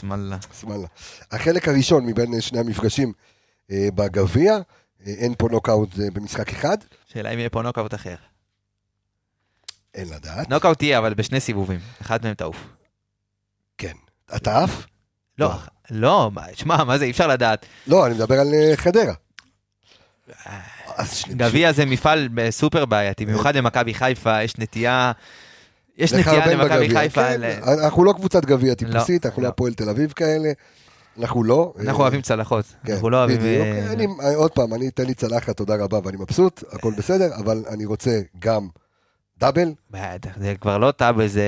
[0.00, 0.36] שמאללה.
[0.60, 0.86] שמאללה.
[1.32, 3.12] החלק הראשון מבין שני המפגשים
[3.70, 4.60] אה, בגביע, אה,
[5.06, 6.76] אין פה נוקאוט במשחק אחד,
[7.06, 8.14] שאלה אם יהיה פה נוקאוט אחר.
[9.94, 10.50] אין לדעת.
[10.50, 11.80] נוקאוט תהיה, אבל בשני סיבובים.
[12.00, 12.56] אחד מהם תעוף.
[13.78, 13.92] כן.
[14.36, 14.86] אתה עף?
[15.38, 15.50] לא,
[15.90, 17.66] לא, מה- שמע, מה זה, אי אפשר לדעת.
[17.86, 19.14] לא, אני מדבר על חדרה.
[21.28, 25.12] גביע זה מפעל סופר בעייתי, במיוחד למכבי חיפה, יש נטייה...
[25.98, 27.22] יש נטייה למכבי חיפה.
[27.28, 27.44] כן, ל-
[27.84, 29.52] אנחנו לא קבוצת גביע טיפוסית, אנחנו לא לא.
[29.52, 30.52] הפועל תל אביב כאלה.
[31.20, 31.72] אנחנו לא.
[31.78, 32.64] אנחנו אה, אוהבים צלחות.
[32.84, 33.36] כן, אנחנו לא אוהבים...
[33.38, 33.66] בדיוק.
[33.66, 37.64] אה, אני, עוד פעם, אני אתן לי צלחת, תודה רבה, ואני מבסוט, הכל בסדר, אבל
[37.68, 38.68] אני רוצה גם
[39.40, 39.72] דאבל.
[39.90, 41.42] בטח, זה כבר לא טאבל, זה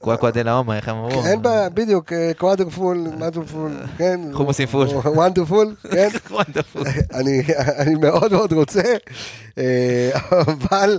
[0.00, 1.26] קוואקווה דה לעומר, איך הם אמרו?
[1.26, 4.20] אין בעיה, בדיוק, quadruple, מאדרפול, כן.
[4.32, 4.86] חומוסים פול.
[4.86, 6.08] wonderful, כן.
[6.30, 6.86] wonderful.
[7.14, 7.42] אני,
[7.78, 8.82] אני מאוד מאוד רוצה,
[9.58, 10.98] אה, אבל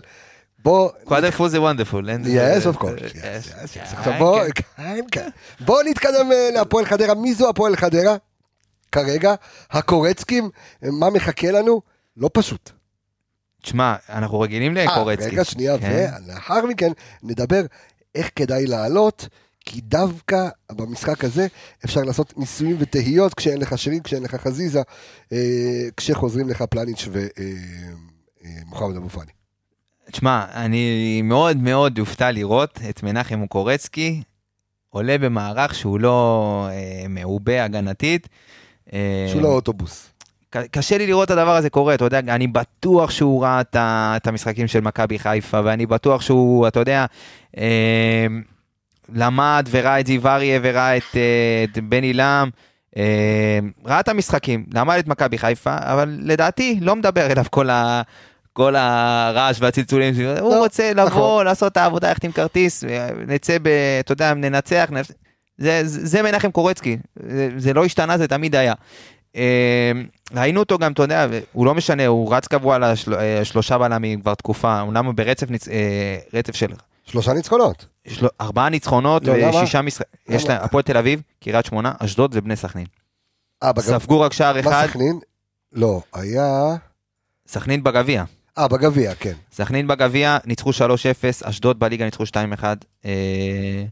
[0.64, 0.90] בוא...
[1.06, 2.10] quadruple זה wonderful.
[2.10, 3.00] אין- yes, of course.
[3.24, 3.38] אה,
[3.82, 4.40] עכשיו בוא,
[4.78, 5.30] כן, כן.
[5.60, 7.14] בוא נתקדם אה, להפועל חדרה.
[7.14, 8.16] מי זו הפועל חדרה?
[8.92, 9.34] כרגע,
[9.72, 10.50] הקורצקים,
[10.84, 11.82] אה, מה מחכה לנו?
[12.18, 12.70] לא פשוט.
[13.62, 15.26] תשמע, אנחנו רגילים אה, לקורצקי.
[15.30, 16.10] רגע, שנייה, כן.
[16.26, 16.92] ולאחר מכן
[17.24, 17.62] נדבר
[18.16, 19.28] איך כדאי לעלות,
[19.66, 21.48] כי דווקא במשחק הזה
[21.86, 24.82] אפשר לעשות ניסויים ותהיות כשאין לך שירים, כשאין לך חזיזה,
[25.34, 25.38] אה,
[25.98, 27.08] כשחוזרים לך פלניץ'
[28.66, 29.32] ומוחמד אבו פאני.
[30.14, 34.22] תשמע, אני מאוד מאוד אופתע לראות את מנחם מוקורצקי
[34.90, 38.28] עולה במערך שהוא לא אה, מעובה הגנתית.
[38.94, 40.10] אה, שהוא לא אוטובוס.
[40.72, 44.28] קשה לי לראות את הדבר הזה קורה, אתה יודע, אני בטוח שהוא ראה את, את
[44.28, 47.06] המשחקים של מכבי חיפה, ואני בטוח שהוא, אתה יודע,
[47.58, 48.28] אה,
[49.14, 52.50] למד וראה את זיו אריה וראה את, אה, את בני לם,
[52.98, 58.02] אה, ראה את המשחקים, למד את מכבי חיפה, אבל לדעתי לא מדבר אליו כל ה...
[58.54, 60.14] כל הרעש והצלצולים.
[60.40, 61.46] הוא רוצה לבוא, נכון.
[61.46, 62.84] לעשות את העבודה, ללכת עם כרטיס,
[63.28, 63.68] נצא ב...
[64.00, 64.90] אתה יודע, ננצח.
[65.58, 66.98] זה, מנחם קורצקי,
[67.30, 68.74] זה, זה לא השתנה, זה תמיד היה.
[69.36, 69.92] אה,
[70.36, 73.14] ראינו אותו גם, אתה יודע, הוא לא משנה, הוא רץ קבוע על השל-
[73.72, 75.68] אה, בלמים כבר תקופה, אומנם הוא ברצף ניצ...
[75.68, 76.68] אה, רצף של
[77.06, 77.86] שלושה ניצחונות.
[78.08, 78.28] של...
[78.42, 79.34] ארבעה ניצחונות לא?
[79.34, 80.46] ושישה משחקים, יש?
[80.46, 82.86] להם, הפועל תל אביב, קריית שמונה, אשדוד ובני סכנין.
[83.64, 83.72] אה.
[83.80, 85.20] ספגו רק שער מה אחד, סכנין?
[85.74, 86.76] לא, היה...
[87.48, 88.24] סכנין בגביע.
[88.58, 89.34] אה, בגביע, כן.
[89.52, 90.74] סכנין בגביע ניצחו 3-0,
[91.44, 92.64] אשדוד בליגה ניצחו 2-1,
[93.06, 93.84] אה,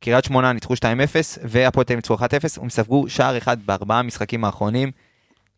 [0.00, 0.78] קריית שמונה ניצחו 2-0,
[1.44, 2.20] והפועל תל ניצחו 1-0,
[2.62, 4.90] הם ספגו שער אחד בארבעה המשחקים האחרונים.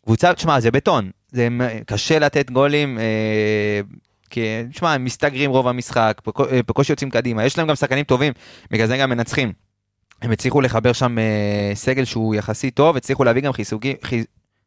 [0.05, 1.47] קבוצה, תשמע, זה בטון, זה
[1.85, 3.81] קשה לתת גולים, אה,
[4.29, 8.33] כי, תשמע, הם מסתגרים רוב המשחק, אה, בקושי יוצאים קדימה, יש להם גם שחקנים טובים,
[8.71, 9.53] בגלל זה גם מנצחים.
[10.21, 14.25] הם הצליחו לחבר שם אה, סגל שהוא יחסית טוב, הצליחו להביא גם חיזוקים, חיז,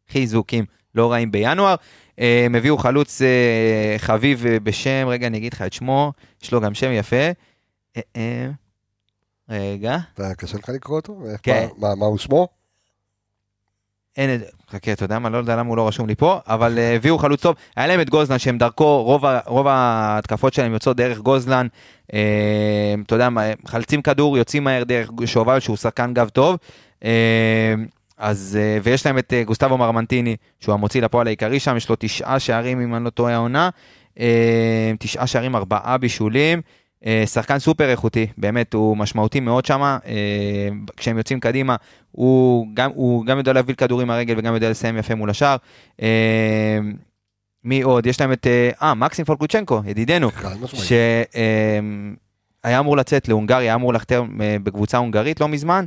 [0.08, 0.64] חיזוקים
[0.94, 1.74] לא רעים בינואר.
[2.18, 6.60] הם הביאו חלוץ אה, חביב אה, בשם, רגע אני אגיד לך את שמו, יש לו
[6.60, 7.30] גם שם יפה.
[8.16, 8.48] אה,
[9.48, 9.98] רגע,
[10.36, 11.22] קשה לך לקרוא אותו?
[11.42, 11.68] כן.
[11.78, 12.48] מה, הוא שמו?
[14.16, 16.38] אין את זה, חכה, אתה יודע מה, לא יודע למה הוא לא רשום לי פה,
[16.46, 20.96] אבל הביאו חלוץ טוב, היה להם את גוזלן שהם דרכו, רוב, רוב ההתקפות שלהם יוצאות
[20.96, 21.66] דרך גוזלן,
[22.12, 26.56] אה, אתה יודע מה, חלצים כדור, יוצאים מהר דרך שובל שהוא שחקן גב טוב,
[27.04, 27.74] אה,
[28.18, 31.96] אז, אה, ויש להם את אה, גוסטבו מרמנטיני, שהוא המוציא לפועל העיקרי שם, יש לו
[31.98, 33.70] תשעה שערים אם אני לא טועה העונה,
[34.20, 36.60] אה, תשעה שערים, ארבעה בישולים,
[37.26, 39.96] שחקן סופר איכותי, באמת, הוא משמעותי מאוד שם,
[40.96, 41.76] כשהם יוצאים קדימה,
[42.12, 45.56] הוא גם, הוא גם יודע להביא כדורים מהרגל וגם יודע לסיים יפה מול השאר.
[46.02, 46.78] אה,
[47.64, 48.06] מי עוד?
[48.06, 48.46] יש להם את,
[48.82, 50.86] אה, מקסים פולקוצ'נקו, ידידנו, חד משמעית.
[52.64, 55.84] שהיה אמור לצאת להונגריה, היה אמור אה, בקבוצה הונגרית לא מזמן,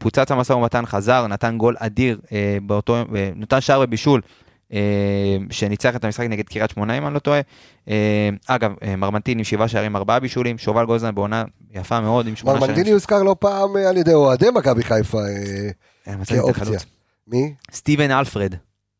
[0.00, 4.20] פוצץ המשא ומתן, חזר, נתן גול אדיר אה, באותו, אה, נתן שער ובישול.
[4.72, 7.40] אה, שניצח את המשחק נגד קריית שמונה אם אני לא טועה.
[7.88, 12.36] אה, אגב, אה, מרמנטין עם שבעה שערים, ארבעה בישולים, שובל גוזלן בעונה יפה מאוד עם
[12.36, 12.70] שמונה שערים.
[12.70, 15.70] ארמנטיני הוזכר לא פעם אה, על ידי אוהדי מכבי חיפה אה,
[16.08, 16.78] אה, כאופציה.
[17.28, 17.54] מי?
[17.72, 18.54] סטיבן אלפרד,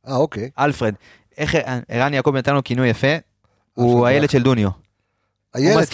[0.08, 0.50] אה, אוקיי.
[0.58, 0.94] אלפרד.
[1.38, 3.16] איך אה, ערן יעקב נתן לו כינוי יפה?
[3.74, 4.68] הוא הילד של דוניו.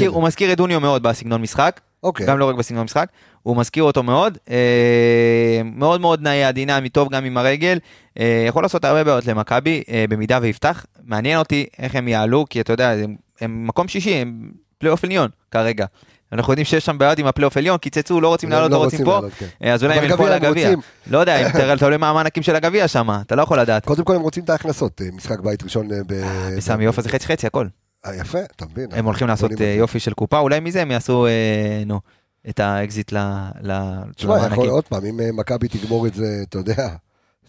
[0.06, 1.80] הוא מזכיר את דוניו מאוד בסגנון משחק.
[2.02, 2.26] אוקיי.
[2.26, 3.08] גם לא רק בסגנון משחק,
[3.42, 7.78] הוא מזכיר אותו מאוד, אה, מאוד מאוד נייד, דינמי, טוב גם עם הרגל,
[8.20, 10.86] אה, יכול לעשות הרבה בעיות למכבי, אה, במידה ויפתח.
[11.04, 15.28] מעניין אותי איך הם יעלו, כי אתה יודע, הם, הם מקום שישי, הם פלייאוף עליון
[15.50, 15.86] כרגע.
[16.32, 18.84] אנחנו יודעים שיש שם בעיות עם הפלייאוף עליון, קיצצו, לא רוצים הם לעלות, לא לא
[18.84, 19.46] רוצים פה, כן.
[19.64, 20.70] אה, אז אולי הם ילכו על הגביע.
[21.06, 23.84] לא יודע, אם תראה, תלוי מה המענקים של הגביע שם, אתה לא יכול לדעת.
[23.84, 26.14] קודם כל הם רוצים את ההכנסות, אה, משחק בית ראשון אה, ב...
[26.56, 27.66] בסמי עופר זה חצי חצי הכל.
[28.06, 28.86] אה, יפה, אתה מבין.
[28.92, 29.74] הם הולכים לעשות אה.
[29.78, 32.00] יופי של קופה, אולי מזה הם יעשו, אה, נו,
[32.48, 33.18] את האקזיט ל-
[33.62, 34.70] ל- תשמע, יכול למענקים.
[34.70, 36.88] עוד פעם, אם אה, מכבי תגמור את זה, אתה יודע,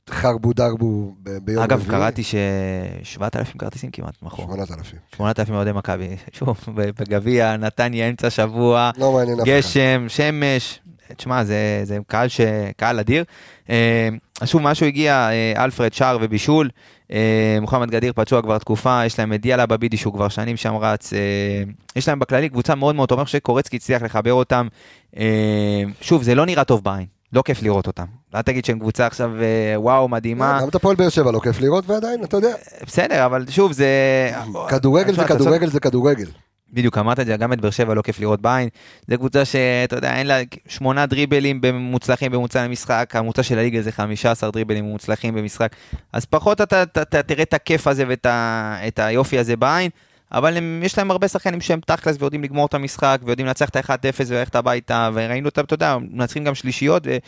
[0.10, 4.44] חרבו דרבו ביום אגב, קראתי ש-7,000 כרטיסים כמעט מכרו.
[4.46, 4.98] 8,000.
[5.16, 6.16] 8,000 אוהדי מכבי.
[6.38, 9.22] שוב, בגביע, נתניה, אמצע שבוע, לא.
[9.46, 10.80] גשם, שמש.
[11.18, 12.00] תשמע, זה.
[12.78, 13.24] קהל אדיר.
[14.42, 16.70] אז שוב, משהו הגיע, אה, אלפרד, שער ובישול.
[17.12, 20.76] אה, מוחמד גדיר פצוע כבר תקופה, יש להם את דיאלה בבידי שהוא כבר שנים שם
[20.76, 21.14] רץ.
[21.14, 21.20] אה,
[21.96, 24.68] יש להם בכללי קבוצה מאוד מאוד טובה, אני חושב שקורצקי הצליח לחבר אותם.
[26.02, 28.06] שוב, זה לא נראה טוב בעין, לא כיף לראות אותם.
[28.36, 29.32] אל תגיד שהם קבוצה עכשיו
[29.76, 30.60] וואו, מדהימה.
[30.62, 32.54] גם את הפועל באר שבע לא כיף לראות, ועדיין, אתה יודע,
[32.86, 33.88] בסדר, אבל שוב, זה...
[34.70, 36.28] כדורגל זה כדורגל זה כדורגל.
[36.74, 38.70] בדיוק, אמרת את זה, גם את באר שבע לא כיף לראות בעין.
[39.08, 43.92] זו קבוצה שאתה יודע, אין לה שמונה דריבלים מוצלחים בממוצע למשחק, הממוצע של הליגה זה
[43.92, 45.76] 15 דריבלים מוצלחים במשחק.
[46.14, 49.90] אז פחות אתה, אתה, אתה תראה את הכיף הזה ואת היופי הזה בעין,
[50.32, 53.76] אבל הם, יש להם הרבה שחקנים שהם תכלס ויודעים לגמור את המשחק, ויודעים לנצח את
[53.76, 53.96] ה-1-0
[54.28, 57.20] וללכת הביתה, וראינו אותם, אתה יודע, מנצחים גם שלישיות, ויהיה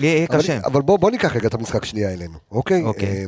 [0.00, 0.58] יהיה אבל- קשה.
[0.66, 2.82] אבל בוא בוא ניקח רגע את המשחק שנייה אלינו, אוקיי?
[2.82, 3.24] אוקיי.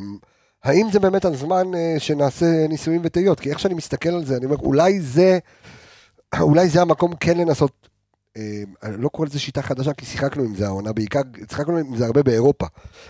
[0.65, 3.39] האם זה באמת הזמן אה, שנעשה ניסויים וטעיות?
[3.39, 5.39] כי איך שאני מסתכל על זה, אני אומר, אולי זה,
[6.39, 7.89] אולי זה המקום כן לנסות,
[8.37, 11.97] אה, אני לא קורא לזה שיטה חדשה, כי שיחקנו עם זה העונה, בעיקר, שיחקנו עם
[11.97, 12.65] זה הרבה באירופה.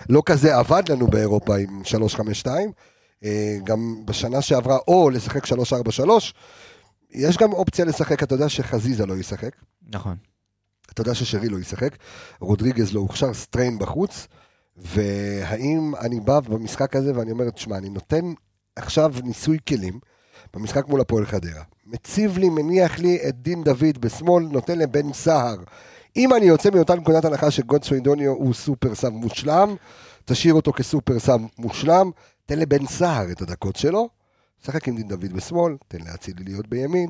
[0.10, 2.72] לא כזה עבד לנו באירופה עם 352,
[3.24, 6.34] אה, גם בשנה שעברה, או לשחק 343,
[7.12, 9.56] יש גם אופציה לשחק, אתה יודע שחזיזה לא ישחק.
[9.88, 10.16] נכון.
[10.94, 11.98] אתה יודע ששרי לא ישחק,
[12.40, 14.28] רודריגז לא הוכשר, סטריין בחוץ,
[14.78, 18.34] והאם אני בא במשחק הזה ואני אומר, תשמע, אני נותן
[18.76, 20.00] עכשיו ניסוי כלים
[20.54, 21.64] במשחק מול הפועל חדרה.
[21.86, 25.56] מציב לי, מניח לי את דין דוד בשמאל, נותן לבן סהר.
[26.18, 29.76] אם אני יוצא מאותה נקודת הנחה שגודסווי דוניו הוא super sub מושלם,
[30.26, 32.12] תשאיר אותו כ super sub מושלם,
[32.46, 34.10] תן לבן סהר את הדקות שלו,
[34.66, 37.10] שחק עם דין דוד בשמאל, תן לאצילי להיות בימין,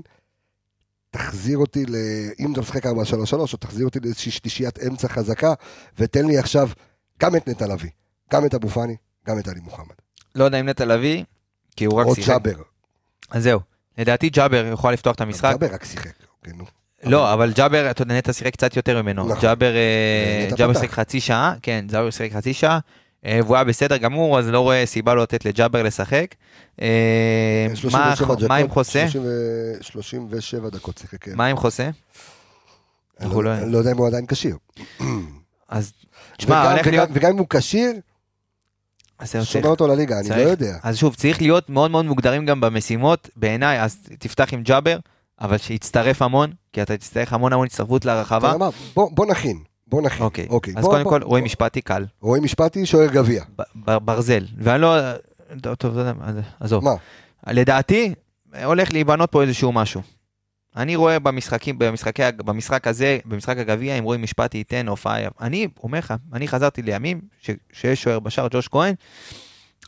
[1.11, 1.95] תחזיר אותי, ל...
[2.39, 2.89] אם אתה משחק 4-3-3,
[3.33, 5.53] או תחזיר אותי לאיזושהי שלישיית אמצע חזקה,
[5.99, 6.69] ותן לי עכשיו
[7.21, 7.89] גם את נטע לביא,
[8.33, 8.95] גם את אבו פאני,
[9.27, 9.95] גם את עלי מוחמד.
[10.35, 11.23] לא יודע אם נטע לביא,
[11.75, 12.29] כי הוא רק או שיחק.
[12.29, 12.61] ג'אבר.
[13.31, 13.59] אז זהו.
[13.97, 15.51] לדעתי ג'אבר יכול לפתוח את המשחק.
[15.51, 16.11] ג'אבר רק שיחק.
[16.39, 16.65] אוקיי, נו.
[17.03, 19.25] לא, אבל ג'אבר, אתה יודע, נטע שיחק קצת יותר ממנו.
[19.27, 19.41] נכון.
[19.41, 20.73] ג'אבר אה, ג'אבר.
[20.73, 22.79] שיחק חצי שעה, כן, ג'אבר שיחק חצי שעה,
[23.25, 26.35] אה, והוא היה בסדר גמור, אז לא רואה סיבה לא לתת לג'אבר לשחק.
[26.81, 29.07] אה, מה 37 דקות, מה עם חוסה?
[29.09, 31.21] 30 ו- 37 דקות שיחק.
[31.23, 31.31] כן.
[31.35, 31.89] מה עם חוסה?
[33.21, 34.57] לא- לא- אני לא יודע אם הוא עדיין כשיר.
[35.69, 35.91] אז
[36.37, 37.09] תשמע, הולך להיות...
[37.13, 37.91] וגם אם הוא כשיר,
[39.43, 40.35] שומר אותו לליגה, אני לא.
[40.35, 40.77] יודע.
[40.83, 44.97] אז שוב, צריך להיות מאוד מאוד מוגדרים גם במשימות, בעיניי, אז תפתח עם ג'אבר,
[45.41, 48.05] אבל שיצטרף המון, כי אתה תצטרך המון המון הצטרפות
[48.57, 48.69] מה?
[48.95, 49.59] בוא נכין.
[49.87, 50.21] בוא נכין.
[50.25, 50.73] אוקיי, אוקיי.
[50.77, 51.23] אז בוא- קודם בוא- כל.
[51.23, 53.43] רועי משפטי קל, רועי משפטי, שוער גביע.
[53.75, 54.95] ברזל, ואני לא...
[55.61, 56.13] טוב, טוב, לא יודע,
[56.59, 56.83] עזוב.
[56.83, 56.93] מה?
[57.47, 58.13] לדעתי,
[58.63, 60.01] הולך להיבנות פה איזשהו משהו.
[60.75, 65.97] אני רואה במשחקים, במשחקי, במשחק הזה, במשחק הגביע, אם רואים משפטי ייתן הופעה, אני אומר
[65.97, 68.93] לך, אני חזרתי לימים, ש, שיש שוער בשער ג'וש כהן,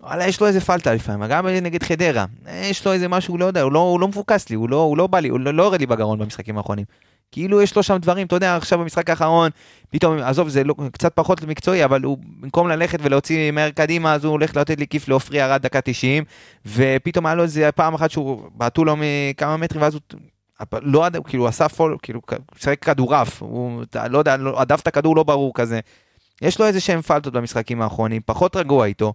[0.01, 3.61] וואלה, יש לו איזה פלטה לפעמים, גם נגד חדרה, יש לו איזה משהו, לא יודע,
[3.61, 5.63] הוא לא, הוא לא מפוקס לי, הוא לא, הוא לא בא לי, הוא לא, לא
[5.63, 6.85] יורד לי בגרון במשחקים האחרונים.
[7.31, 9.51] כאילו יש לו שם דברים, אתה יודע, עכשיו במשחק האחרון,
[9.89, 14.25] פתאום, עזוב, זה לא, קצת פחות מקצועי, אבל הוא, במקום ללכת ולהוציא מהר קדימה, אז
[14.25, 16.23] הוא הולך לתת לי כיף לעופרי ארד דקה 90,
[16.65, 20.01] ופתאום היה לו איזה פעם אחת שהוא בעטו לו מכמה מטרים, ואז הוא,
[20.81, 22.21] לא יודע, כאילו הוא עשה פול, כאילו,
[22.55, 25.79] שיחק כדורעף, הוא, לא יודע, לא- הדף את הכדור לא ברור כזה.
[26.41, 29.13] יש לו איזה שהם פלטות במשחקים האחרונים, פחות רגוע איתו.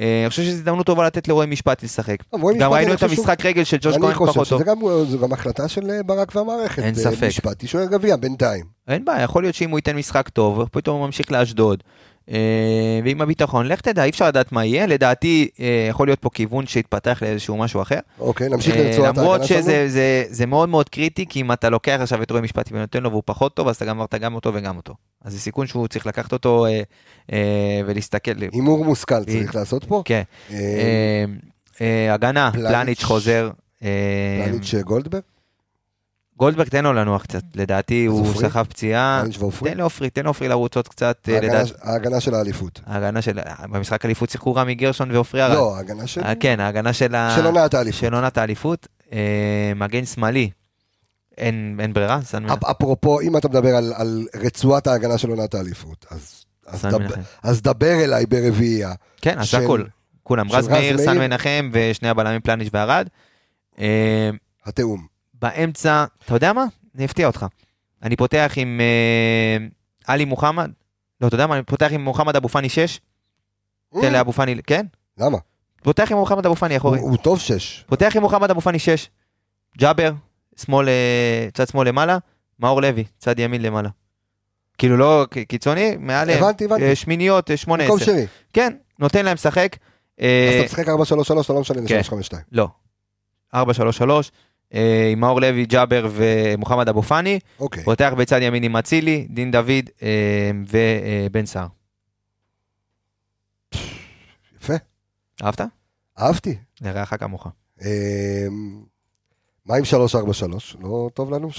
[0.00, 2.16] אה, אני חושב שזו הזדמנות טובה לתת לרועי משפט לשחק.
[2.58, 4.58] גם ראינו אני את חושב המשחק רגל של ג'וש אני כהן חושב פחות טוב.
[4.60, 6.78] שזה גם, זו גם החלטה של אה, ברק והמערכת.
[6.82, 7.26] אין אה, ספק.
[7.26, 8.64] משפטי שוער גביע בינתיים.
[8.88, 11.82] אין בעיה, יכול להיות שאם הוא ייתן משחק טוב, פתאום הוא ממשיך לאשדוד.
[12.30, 14.86] אה, ועם הביטחון, לך תדע, אי אפשר לדעת מה יהיה.
[14.86, 17.98] לדעתי, אה, יכול להיות פה כיוון שיתפתח לאיזשהו משהו אחר.
[18.20, 19.62] אוקיי, נמשיך אה, לרצועת למרות ההגנה שלנו.
[19.62, 23.02] שזה זה, זה מאוד מאוד קריטי, כי אם אתה לוקח עכשיו את רועי משפטי ונותן
[23.02, 24.94] לו והוא פחות טוב, אז אתה גמרת גם אותו וגם אותו.
[25.24, 26.66] אז זה סיכון שהוא צריך לקחת אותו
[27.86, 28.30] ולהסתכל.
[28.52, 30.02] הימור מושכל צריך לעשות פה.
[30.04, 30.22] כן.
[32.10, 33.04] הגנה, פלניץ'.
[33.04, 33.50] חוזר.
[33.80, 35.22] פלניץ' גולדברג?
[36.38, 38.34] גולדברג תן לו לנוח קצת, לדעתי הוא?
[38.40, 39.22] סחב פציעה.
[39.70, 41.34] תן לעופרי, תן לעופרי לרוץ עוד קצת, אה,
[41.82, 42.80] ההגנה- של האליפות.
[42.86, 43.38] ההגנה של,
[43.70, 45.54] במשחק אליפות שיחקו רמי גרשון ועופרי ארד.
[45.54, 46.20] לא, ההגנה של...
[46.20, 48.00] אה, כן, ההגנה של ה- של עונת האליפות.
[48.00, 48.86] של עונת האליפות.
[49.12, 50.50] אה, מגן שמאלי,
[51.78, 52.54] אין ברירה, סן מנחם.
[52.54, 53.92] אפ- אפרופו, אם אתה מדבר על-
[54.34, 56.44] רצועת ההגנה של עונת האליפות, אז-
[56.90, 57.14] דבר-
[58.04, 58.92] אליי ברביעייה.
[59.20, 59.84] כן, אז הכל.
[60.22, 61.18] כולם, רז מאיר, סן.
[61.18, 63.08] מנחם ושני הבלמים פלניץ' וערד.
[64.66, 65.15] התיאום.
[65.42, 66.64] באמצע, אתה יודע מה?
[66.94, 67.46] אני אפתיע אותך.
[68.02, 69.66] אני פותח עם אה,
[70.06, 70.70] עלי מוחמד.
[71.20, 71.54] לא, אתה יודע מה?
[71.54, 73.00] אני פותח עם מוחמד אבו פאני 6.
[74.00, 74.86] תן לאבו פאני, כן?
[75.18, 75.38] למה?
[75.82, 76.98] פותח עם מוחמד אבו פאני אחורי.
[76.98, 77.84] הוא הוא טוב שש.
[77.86, 79.10] פותח עם מוחמד אבו פאני 6.
[79.78, 80.12] ג'אבר,
[80.56, 82.18] שמאל, אה, צד שמאל למעלה.
[82.60, 83.88] מאור לוי, צד ימין למעלה.
[84.78, 86.82] כאילו לא קיצוני, מעל אה, הבנתי, הבנתי.
[86.84, 88.06] אה, שמיניות, אה, שמונה, מקום עשר.
[88.06, 88.26] שני.
[88.52, 89.76] כן, נותן להם לשחק.
[90.20, 91.98] אה, אז אתה משחק 4-3-3, אתה לא משנה כן.
[91.98, 92.36] ל-3-5-2.
[92.52, 92.68] לא.
[93.54, 93.58] 4-3-3,
[94.74, 97.38] אה, עם מאור לוי, ג'אבר ומוחמד אבו פאני.
[97.60, 97.84] אוקיי.
[97.84, 101.66] פותח בצד ימין עם אצילי, דין דוד אה, ובן סער.
[104.60, 104.74] יפה.
[105.42, 105.60] אהבת?
[106.18, 106.56] אהבתי.
[106.80, 107.46] לרעך כמוך.
[107.82, 108.46] אה,
[109.66, 110.76] מה עם 3-4-3?
[110.82, 111.52] לא טוב לנו 3-4-3?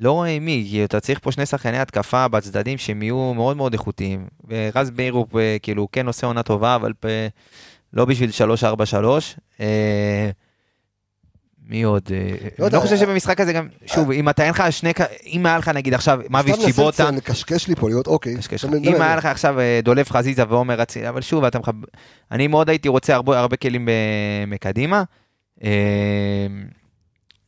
[0.00, 3.56] לא רואה עם מי, כי אתה צריך פה שני שחקני התקפה בצדדים שהם יהיו מאוד
[3.56, 4.26] מאוד איכותיים.
[4.48, 7.28] ורז מאיר הוא אה, כאילו כן עושה עונה טובה, אבל אה,
[7.92, 8.30] לא בשביל
[9.58, 9.62] 3-4-3.
[11.62, 12.02] אה, מי עוד?
[12.12, 14.92] אה, לא אני לא חושב שבמשחק הזה גם, שוב, אם אתה אין לך שני,
[15.26, 18.36] אם היה לך נגיד עכשיו מאביס סתם צ'יבוטה, מנסה לקשקש לי פה, להיות אוקיי.
[18.84, 21.72] אם היה לך עכשיו אה, דולב חזיזה ועומר אצילי, אבל שוב, אתה מחב...
[22.30, 23.88] אני מאוד הייתי רוצה הרבה, כלים
[24.46, 25.02] מקדימה.
[25.64, 26.46] אה,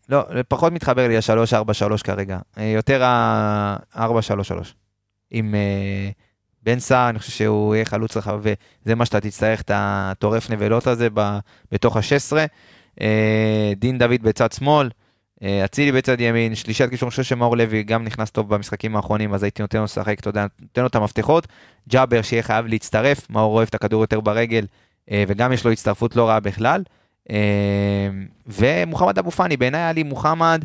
[0.09, 2.38] לא, פחות מתחבר לי ה-3-4-3 כרגע.
[2.59, 4.00] אה, יותר ה-4-3-3.
[5.31, 6.11] עם אה,
[6.62, 10.87] בן סער, אני חושב שהוא יהיה חלוץ רחב, וזה מה שאתה תצטרך, את הטורף נבלות
[10.87, 11.09] הזה
[11.72, 12.37] בתוך ה-16.
[13.00, 14.88] אה, דין דוד בצד שמאל.
[15.42, 19.35] אה, אצילי בצד ימין, שלישת קישור, אני חושב שמאור לוי גם נכנס טוב במשחקים האחרונים,
[19.35, 21.46] אז הייתי נותן לו לשחק, אתה יודע, נותן לו את המפתחות.
[21.88, 24.66] ג'אבר שיהיה חייב להצטרף, מאור אוהב את הכדור יותר ברגל,
[25.11, 26.83] אה, וגם יש לו הצטרפות לא רעה בכלל.
[28.46, 30.64] ומוחמד אבו פאני, בעיניי עלי מוחמד,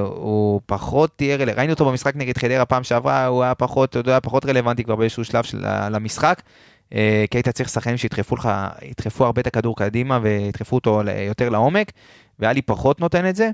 [0.00, 3.98] הוא פחות תהיה רלוונטי, ראינו אותו במשחק נגד חדרה פעם שעברה, הוא היה פחות, אתה
[3.98, 6.42] יודע, פחות רלוונטי כבר באיזשהו שלב של, למשחק.
[6.94, 8.48] אה, כי היית צריך שחקנים שידחפו לך,
[8.82, 11.92] ידחפו הרבה את הכדור קדימה וידחפו אותו יותר לעומק,
[12.38, 13.50] ואלי פחות נותן את זה.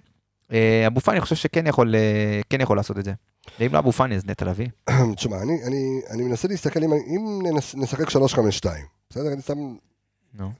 [0.53, 3.12] אה, אבו פאני אני חושב שכן יכול, אה, כן יכול לעשות את זה.
[3.61, 4.68] ואם לא אבו פאני אז נטע לביא.
[5.16, 8.16] תשמע, אני, אני, אני מנסה להסתכל אם, אם ננס, נשחק 3-5-2,
[9.11, 9.33] בסדר?
[9.33, 9.77] אני סתם...
[10.35, 10.51] נו.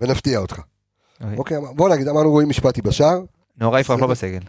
[0.00, 0.60] ונפתיע אותך.
[1.20, 1.36] אוקיי.
[1.38, 3.20] אוקיי, בוא נגיד, אמרנו רואים משפטי בשער,
[3.60, 4.06] נורא יפרח לא.
[4.06, 4.40] בסגל.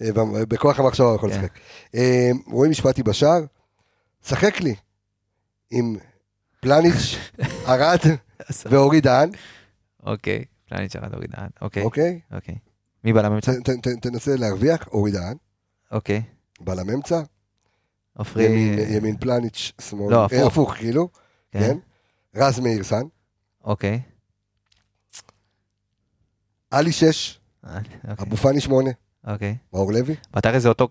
[0.48, 1.38] בכוח המחשבה הוא יכול כן.
[1.38, 1.58] לשחק.
[2.46, 3.40] רואים משפטי בשער,
[4.22, 4.74] שחק לי
[5.70, 5.96] עם
[6.60, 7.16] פלניץ',
[7.68, 7.98] ארד
[8.70, 9.30] ואורי דהן,
[10.02, 10.44] אוקיי.
[10.68, 11.48] פלניץ' ירד אורי דהן.
[11.62, 11.82] אוקיי.
[11.82, 12.20] אוקיי?
[12.32, 12.54] אוקיי.
[13.04, 13.52] מי בלם אמצע?
[14.00, 15.36] תנסה להרוויח, אורי דהן,
[15.90, 16.22] אוקיי.
[16.60, 17.20] בלם אמצע,
[18.16, 18.44] עופרי...
[18.96, 20.46] ימין- פלניץ', שמאל, לא, אה, הפוך.
[20.52, 21.08] הפוך כאילו,
[21.50, 21.60] כן.
[21.60, 21.78] כן?
[22.34, 23.02] רז מאירסן,
[23.64, 24.00] אוקיי.
[26.70, 27.98] עלי שש, אוקיי.
[28.22, 28.90] אבו פאני שמונה,
[29.26, 29.56] אוקיי.
[29.72, 30.88] מאור לוי, בתארי זה אותו...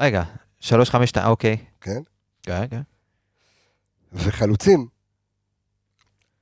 [0.00, 0.22] רגע.
[0.60, 1.56] שלוש, חמש, אוקיי.
[1.80, 2.00] כן?
[2.42, 2.80] כן, כן.
[4.16, 4.86] וחלוצים,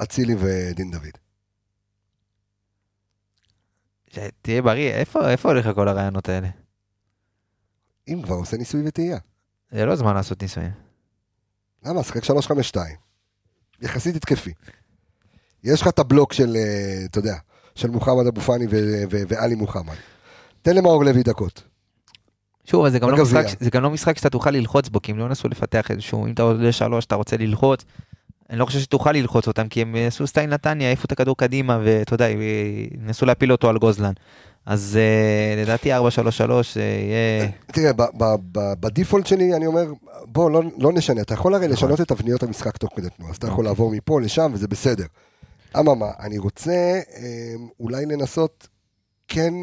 [0.03, 1.19] אצילי ודין דוד.
[4.43, 6.49] תהיה בריא, איפה איפה הולך כל הרעיונות האלה?
[8.09, 9.19] אם כבר עושה ניסוי וטעייה.
[9.71, 10.73] זה לא זמן לעשות ניסויים.
[11.85, 12.03] למה?
[12.03, 12.77] שחק 3-5-2.
[13.81, 14.53] יחסית התקפי.
[15.65, 17.35] יש לך את הבלוק של, אה, אתה יודע,
[17.75, 18.67] של מוחמד אבו פאני
[19.29, 19.95] ועלי מוחמד.
[20.63, 21.63] תן למאור לוי דקות.
[22.65, 23.23] שוב, זה גם, לא.
[23.23, 26.27] משחק, זה גם לא משחק שאתה תוכל ללחוץ בו, כי הם לא נסו לפתח איזשהו,
[26.27, 27.85] אם אתה עולה שלוש, אתה רוצה ללחוץ,
[28.51, 31.81] אני לא חושב שתוכל ללחוץ אותם, כי הם עשו סטייל נתניה, העיפו את הכדור קדימה,
[31.85, 32.27] ואתה יודע,
[32.99, 34.13] נסו להפיל אותו על גוזלן.
[34.67, 36.03] אז אה, לדעתי 4-3-3 אה,
[36.77, 37.49] יהיה...
[37.67, 38.03] תראה, ב-
[38.53, 39.93] ב- בדיפולט שלי אני אומר,
[40.25, 41.21] בוא, לא, לא נשנה.
[41.21, 44.21] אתה יכול הרי לשנות את תבניות המשחק תוך כדי תנועה, אז אתה יכול לעבור מפה
[44.21, 45.07] לשם וזה בסדר.
[45.79, 48.69] אממה, אני רוצה אה, אולי לנסות,
[49.29, 49.55] כן,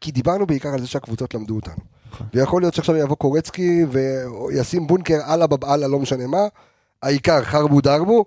[0.00, 1.91] כי דיברנו בעיקר על זה שהקבוצות למדו אותנו.
[2.12, 2.26] נכון.
[2.34, 6.38] ויכול להיות שעכשיו יבוא קורצקי וישים בונקר אללה בבאללה, לא משנה מה,
[7.02, 8.24] העיקר חרבו דרבו,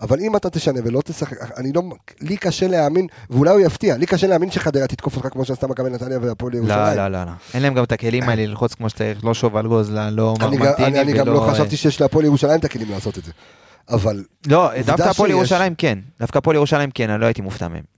[0.00, 1.82] אבל אם אתה תשנה ולא תשחק, אני לא,
[2.20, 5.90] לי קשה להאמין, ואולי הוא יפתיע, לי קשה להאמין שחדרה תתקוף אותך כמו שעשתה מכבי
[5.90, 6.96] נתניה והפועל לא, ירושלים.
[6.96, 7.30] לא, לא, לא.
[7.54, 10.86] אין להם גם את הכלים האלה ללחוץ כמו שצריך, לא שובל גוזלן, לא גם- מרמנטיני
[10.88, 11.34] אני אני גם ולא...
[11.34, 13.32] לא חשבתי שיש להפועל ירושלים את הכלים לעשות את זה.
[13.88, 15.30] אבל לא, דווקא הפועל.
[15.30, 17.91] ירושלים כן, דווקא הפועל ירושלים כן, אני לא הייתי מופתע מהם.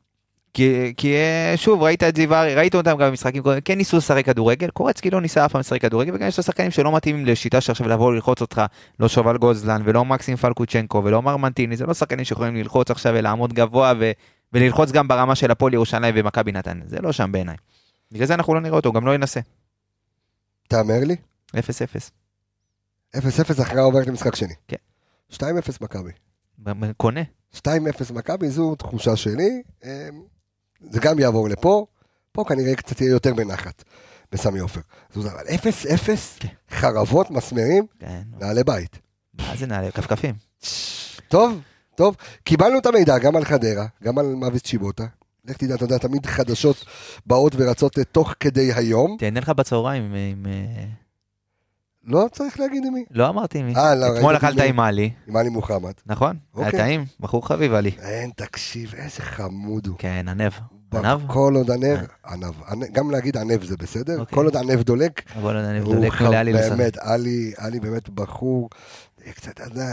[0.55, 4.71] כי, כי אה, שוב, ראית את זיווארי, ראית אותם גם במשחקים כן ניסו לשחק כדורגל,
[4.71, 7.89] קורצקי לא ניסה אף פעם לשחק כדורגל, וגם יש לו שחקנים שלא מתאימים לשיטה שעכשיו
[7.89, 8.63] לבוא ללחוץ אותך,
[9.01, 13.53] לא שובל גוזלן, ולא מקסים פלקוצ'נקו, ולא מרמנטיני, זה לא שחקנים שיכולים ללחוץ עכשיו ולעמוד
[13.53, 14.11] גבוה, ו,
[14.53, 17.57] וללחוץ גם ברמה של הפועל ירושלים ומכבי נתניה, זה לא שם בעיניי.
[18.13, 19.41] בגלל זה אנחנו לא נראה אותו, גם לא ינסה.
[20.69, 21.17] תהמר לי,
[21.57, 21.57] 0-0.
[23.17, 23.19] 0-0
[23.63, 24.55] הכרעה עוברת למשחק שני.
[24.69, 24.77] כן.
[25.33, 25.45] 2-0
[25.81, 26.11] מכבי.
[26.97, 27.21] קונה.
[27.57, 27.59] 2-0
[28.13, 29.63] מכבי, זו תחושה שלי.
[30.91, 31.87] זה גם יעבור לפה,
[32.33, 33.85] פה כנראה קצת יהיה יותר בנחת,
[34.33, 34.81] בסמי עופר.
[35.15, 36.49] זו- אבל 0-0, כן.
[36.71, 38.99] חרבות, מסמרים, כן, נעלי בית.
[39.39, 39.91] מה זה נעלה?
[39.91, 40.35] כפכפים.
[41.29, 41.61] טוב,
[41.95, 45.05] טוב, קיבלנו את המידע גם על חדרה, גם על מוות צ'יבוטה.
[45.45, 46.85] לך תדע, אתה יודע, תמיד חדשות
[47.27, 49.17] באות ורצות אה, תוך כדי היום.
[49.19, 50.15] תהנה לך בצהריים עם...
[50.15, 50.85] עם, אה,
[52.05, 53.05] לא צריך להגיד עם מי.
[53.11, 53.77] לא אמרתי מי.
[53.77, 54.61] אה, לא, אתמול אכלת.
[54.67, 55.93] עם עלי, עם עלי מוחמד.
[56.07, 56.37] נכון?
[56.57, 56.81] היה אוקיי.
[56.81, 57.91] טעים, בחור חביב עלי.
[57.99, 59.97] אין, תקשיב, איזה חמוד הוא.
[59.99, 60.53] כן, ענב.
[60.97, 61.21] ענב?
[61.27, 62.55] כל עוד ענב, ענב.
[62.69, 64.35] ענב- גם להגיד ענב זה בסדר, אוקיי.
[64.37, 66.77] כל עוד ענב דולק, אבל אני הוא דולק לעלי לסן.
[66.77, 68.71] באמת, עלי, עלי באמת בחור,
[69.27, 69.85] אה, קצת, אתה יודע,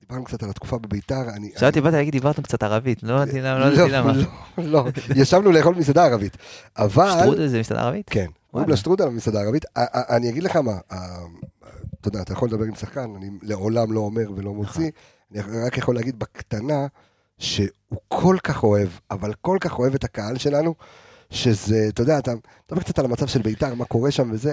[0.00, 1.50] דיברנו קצת על התקופה בביתר, אני...
[1.56, 3.58] חשבתי, באתי להגיד, דיברתם קצת ערבית, לא ידעתי למה.
[3.58, 4.12] לא לא, למה.
[4.12, 4.24] לא,
[4.58, 4.84] לא,
[5.16, 6.36] ישבנו לאכול מסעדה ערבית,
[6.78, 7.10] אבל...
[7.20, 8.08] שטרודל זה מסעדה ערבית?
[8.10, 9.64] כן, קוראים לה שטרודל במסעדה ערבית.
[9.76, 10.74] אני אגיד לך מה,
[12.00, 14.90] אתה יודע, אתה יכול לדבר עם שחקן, אני לעולם לא אומר ולא מוציא.
[15.32, 16.86] אני רק יכול להגיד בקטנה,
[17.38, 17.68] שהוא
[18.08, 20.74] כל כך אוהב, אבל כל כך אוהב את הקהל שלנו,
[21.30, 22.32] שזה, אתה יודע, אתה
[22.70, 24.52] מדבר קצת על המצב של בית"ר, מה קורה שם וזה.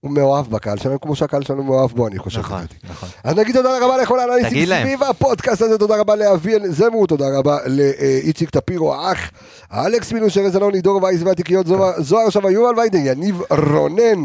[0.00, 2.40] הוא מאוהב בקהל שלנו, כמו שהקהל שלנו מאוהב בו, אני חושב.
[2.40, 2.62] נכון.
[2.84, 3.08] נכון.
[3.24, 4.66] אז נגיד תודה רבה לכל האנליסטים.
[4.82, 9.30] סביב הפודקאסט הזה, תודה רבה לאביאל זמרו, תודה רבה לאיציק טפירו האח,
[9.74, 11.66] אלכס מינוש, ארז אלוני, דור וייס והתיקיות,
[11.98, 14.24] זוהר- שווה, יובל ויידן, יניב רונן,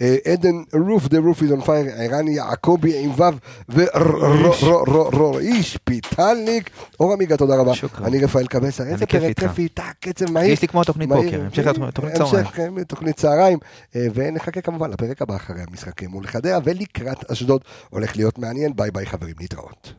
[0.00, 0.56] אה, עדן
[0.88, 3.82] רוף, The roof is on fire, ערן יעקבי עם ו'
[5.12, 6.70] ורועי שפיטלניק,
[7.00, 7.72] אור עמיגה, תודה רבה.
[8.04, 9.38] אני רפאל קבסה, איזה פרק.
[9.38, 10.52] כיף איתה, קצב מהיר.
[10.52, 12.46] יש לי כמו תוכנית בוקר, המשך מהיר, לתוכנית צהריים.
[12.46, 13.58] המשך, אה, תוכנית צהריים,
[13.94, 19.06] ונחכה כמובן לפרק הבא אחרי המשחק מול חדרה, ולקראת אשדוד הולך להיות מעניין, ביי ביי
[19.06, 19.92] חברים, להתראות.